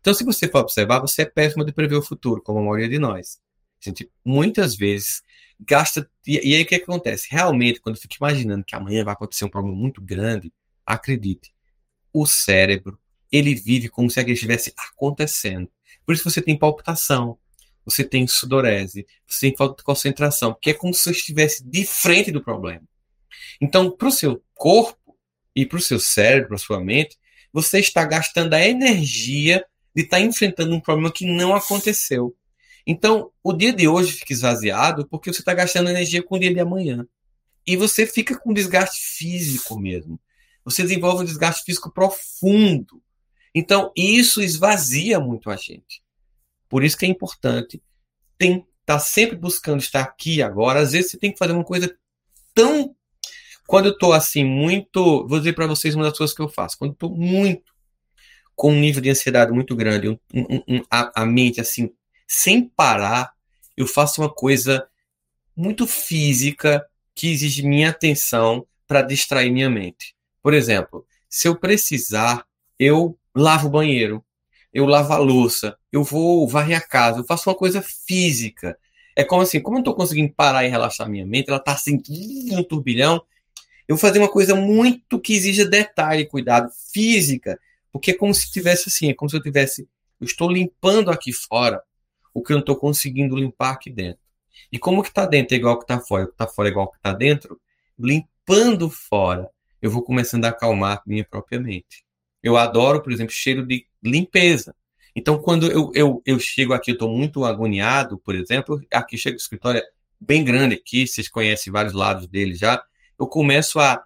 [0.00, 2.88] Então, se você for observar, você é péssimo de prever o futuro, como a maioria
[2.88, 3.40] de nós.
[3.80, 5.22] A gente muitas vezes
[5.58, 6.08] gasta.
[6.26, 7.28] E, aí o que, acontece?
[7.30, 10.52] Realmente, quando eu fico imaginando que amanhã vai acontecer um problema muito grande,
[10.84, 11.52] acredite,
[12.12, 12.98] o cérebro
[13.30, 15.68] ele vive como se aquilo estivesse acontecendo.
[16.04, 17.38] Por isso você tem palpitação,
[17.84, 21.84] você tem sudorese, você tem falta de concentração, porque é como se você estivesse de
[21.86, 22.82] frente do problema.
[23.60, 25.02] Então, para o seu corpo,
[25.54, 27.18] e para o seu cérebro, para a sua mente,
[27.52, 32.34] você está gastando a energia de estar enfrentando um problema que não aconteceu.
[32.86, 36.52] Então, o dia de hoje fica esvaziado porque você está gastando energia com o dia
[36.52, 37.06] de amanhã.
[37.66, 40.18] E você fica com desgaste físico mesmo.
[40.64, 43.02] Você desenvolve um desgaste físico profundo.
[43.54, 46.02] Então, isso esvazia muito a gente.
[46.68, 47.82] Por isso que é importante
[48.40, 50.80] estar tá sempre buscando estar aqui agora.
[50.80, 51.94] Às vezes você tem que fazer uma coisa
[52.54, 52.94] tão
[53.66, 55.26] quando eu tô assim, muito.
[55.26, 56.76] Vou dizer para vocês uma das coisas que eu faço.
[56.78, 57.72] Quando tô muito
[58.54, 61.90] com um nível de ansiedade muito grande, um, um, um, a, a mente assim,
[62.26, 63.32] sem parar,
[63.76, 64.86] eu faço uma coisa
[65.56, 70.14] muito física que exige minha atenção para distrair minha mente.
[70.42, 72.44] Por exemplo, se eu precisar,
[72.78, 74.24] eu lavo o banheiro,
[74.72, 78.76] eu lavo a louça, eu vou varrer a casa, eu faço uma coisa física.
[79.14, 82.00] É como assim, como eu estou conseguindo parar e relaxar minha mente, ela está assim,
[82.52, 83.22] um turbilhão,
[83.86, 87.58] eu vou fazer uma coisa muito que exija detalhe, cuidado, física,
[87.92, 89.86] porque é como se tivesse assim, é como se eu tivesse,
[90.18, 91.82] eu estou limpando aqui fora
[92.32, 94.22] o que eu não estou conseguindo limpar aqui dentro.
[94.70, 96.70] E como que está dentro é igual que está fora, o que está fora é
[96.70, 97.60] igual que está dentro,
[97.98, 99.50] limpando fora,
[99.82, 102.04] eu vou começando a acalmar minha própria mente.
[102.40, 104.74] Eu adoro, por exemplo, cheiro de limpeza.
[105.14, 109.36] Então, quando eu, eu, eu chego aqui, eu estou muito agoniado, por exemplo, aqui chega
[109.36, 109.84] o escritório é
[110.20, 112.82] bem grande aqui, vocês conhecem vários lados dele já,
[113.18, 114.02] eu começo a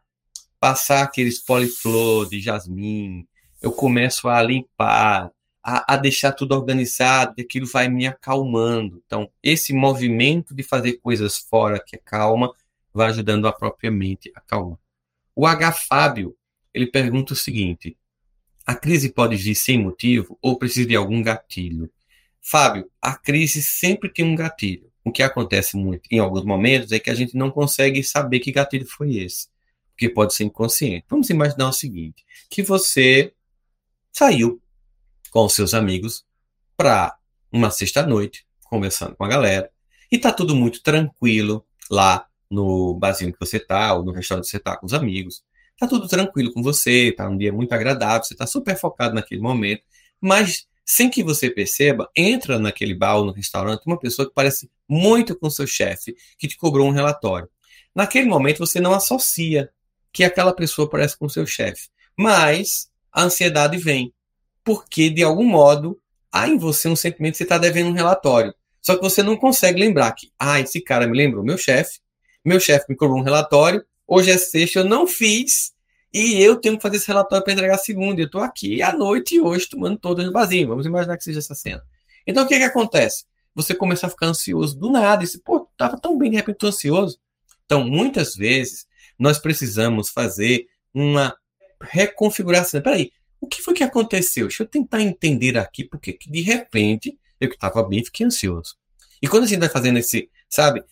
[0.59, 3.27] passar aqueles poliflor de jasmim,
[3.63, 5.31] eu começo a limpar,
[5.63, 9.03] a, a deixar tudo organizado, e aquilo vai me acalmando.
[9.07, 12.53] Então, esse movimento de fazer coisas fora que é calma,
[12.93, 14.86] vai ajudando a própria mente a acalmar.
[15.39, 15.71] O H.
[15.71, 16.35] Fábio,
[16.73, 17.95] ele pergunta o seguinte,
[18.65, 21.93] a crise pode vir sem motivo ou precisa de algum gatilho?
[22.41, 24.91] Fábio, a crise sempre tem um gatilho.
[25.05, 28.51] O que acontece muito em alguns momentos é que a gente não consegue saber que
[28.51, 29.49] gatilho foi esse,
[29.91, 31.05] porque pode ser inconsciente.
[31.09, 33.33] Vamos imaginar o seguinte: que você
[34.11, 34.61] saiu
[35.31, 36.25] com seus amigos
[36.79, 37.15] para
[37.53, 39.71] uma sexta-noite, conversando com a galera,
[40.11, 44.51] e tá tudo muito tranquilo lá no barzinho que você tá, ou no restaurante que
[44.51, 45.43] você tá com os amigos
[45.79, 49.41] tá tudo tranquilo com você, tá um dia muito agradável, você tá super focado naquele
[49.41, 49.83] momento,
[50.21, 54.71] mas sem que você perceba, entra naquele bar ou no restaurante uma pessoa que parece
[54.89, 57.49] muito com seu chefe, que te cobrou um relatório.
[57.95, 59.71] Naquele momento você não associa
[60.13, 64.13] que aquela pessoa parece com seu chefe, mas a ansiedade vem,
[64.65, 66.01] porque de algum modo
[66.33, 68.55] há em você um sentimento que você está devendo um relatório.
[68.81, 71.99] Só que você não consegue lembrar que, ah, esse cara me lembrou meu chefe,
[72.49, 75.75] meu chefe me cobrou um relatório, Hoje é sexta, eu não fiz.
[76.13, 78.21] E eu tenho que fazer esse relatório para entregar segunda.
[78.21, 80.69] Eu estou aqui à noite hoje tomando todas no vazio.
[80.69, 81.83] Vamos imaginar que seja essa cena.
[82.27, 83.25] Então o que, que acontece?
[83.55, 85.25] Você começa a ficar ansioso do nada.
[85.25, 87.19] E você, pô, tava tão bem, de repente tô ansioso.
[87.65, 88.87] Então, muitas vezes,
[89.19, 91.37] nós precisamos fazer uma
[91.83, 92.81] reconfiguração.
[92.81, 94.47] Peraí, o que foi que aconteceu?
[94.47, 98.77] Deixa eu tentar entender aqui, porque de repente eu que estava bem fiquei ansioso.
[99.21, 100.85] E quando a gente vai fazendo esse, sabe,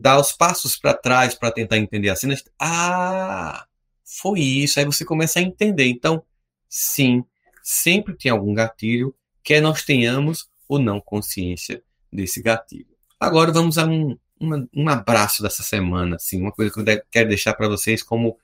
[0.00, 2.34] dar os passos para trás para tentar entender a cena.
[2.58, 3.66] Ah,
[4.02, 4.78] foi isso.
[4.78, 5.86] Aí você começa a entender.
[5.86, 6.24] Então,
[6.68, 7.22] sim,
[7.62, 12.96] sempre tem algum gatilho, quer nós tenhamos ou não consciência desse gatilho.
[13.18, 17.28] Agora vamos a um, uma, um abraço dessa semana, assim, uma coisa que eu quero
[17.28, 18.38] deixar para vocês como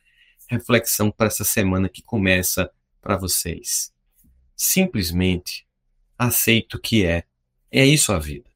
[0.48, 3.92] reflexão para essa semana que começa para vocês.
[4.54, 5.66] Simplesmente
[6.18, 7.24] aceito o que é.
[7.70, 8.50] É isso a vida.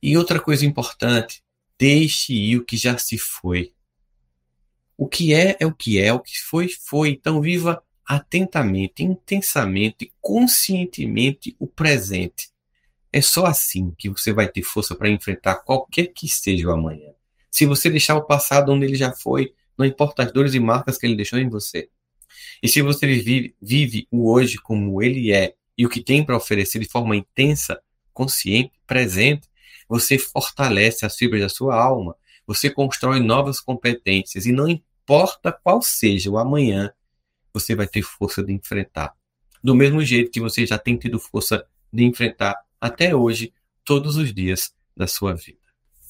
[0.00, 1.42] E outra coisa importante,
[1.78, 3.72] Deixe ir o que já se foi.
[4.96, 7.10] O que é, é o que é, o que foi, foi.
[7.10, 12.50] Então, viva atentamente, intensamente, conscientemente o presente.
[13.12, 17.12] É só assim que você vai ter força para enfrentar qualquer que seja o amanhã.
[17.50, 20.96] Se você deixar o passado onde ele já foi, não importa as dores e marcas
[20.96, 21.88] que ele deixou em você.
[22.62, 26.36] E se você vive, vive o hoje como ele é e o que tem para
[26.36, 27.80] oferecer de forma intensa,
[28.12, 29.48] consciente, presente,
[29.88, 32.16] você fortalece as fibras da sua alma,
[32.46, 36.92] você constrói novas competências e não importa qual seja o amanhã,
[37.52, 39.14] você vai ter força de enfrentar.
[39.62, 43.52] Do mesmo jeito que você já tem tido força de enfrentar até hoje,
[43.84, 45.58] todos os dias da sua vida.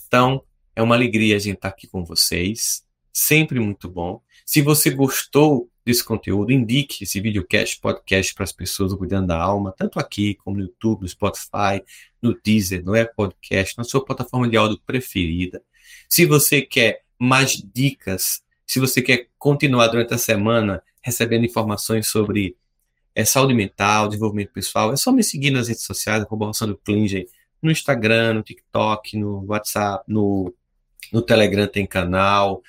[0.06, 0.42] Então,
[0.74, 4.20] é uma alegria a gente estar aqui com vocês, sempre muito bom.
[4.44, 9.72] Se você gostou desse conteúdo, indique esse videocast, podcast para as pessoas cuidando da alma,
[9.72, 11.82] tanto aqui como no YouTube, no Spotify,
[12.26, 15.62] no Deezer, no Apple Podcast, na sua plataforma de áudio preferida.
[16.08, 22.56] Se você quer mais dicas, se você quer continuar durante a semana recebendo informações sobre
[23.14, 27.26] é, saúde mental, desenvolvimento pessoal, é só me seguir nas redes sociais, arroba do Klinger,
[27.62, 30.52] no Instagram, no TikTok, no WhatsApp, no,
[31.12, 32.62] no Telegram tem canal,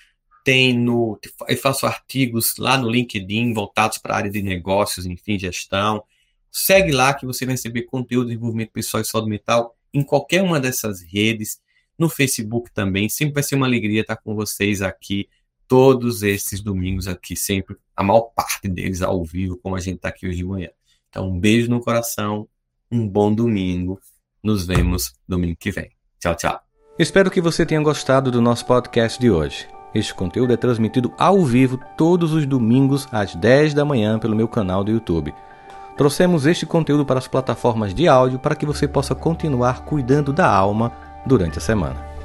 [0.43, 1.19] tem no.
[1.47, 6.03] Eu faço artigos lá no LinkedIn voltados para a área de negócios, enfim, gestão.
[6.51, 10.41] Segue lá que você vai receber conteúdo de desenvolvimento pessoal e saúde mental em qualquer
[10.41, 11.59] uma dessas redes.
[11.97, 13.09] No Facebook também.
[13.09, 15.27] Sempre vai ser uma alegria estar com vocês aqui
[15.67, 20.09] todos esses domingos aqui, sempre, a maior parte deles ao vivo, como a gente está
[20.09, 20.69] aqui hoje de manhã.
[21.09, 22.47] Então, um beijo no coração,
[22.91, 23.99] um bom domingo.
[24.41, 25.91] Nos vemos domingo que vem.
[26.19, 26.59] Tchau, tchau.
[26.97, 29.67] Espero que você tenha gostado do nosso podcast de hoje.
[29.93, 34.47] Este conteúdo é transmitido ao vivo todos os domingos às 10 da manhã pelo meu
[34.47, 35.33] canal do YouTube.
[35.97, 40.47] Trouxemos este conteúdo para as plataformas de áudio para que você possa continuar cuidando da
[40.47, 40.91] alma
[41.25, 42.16] durante a semana.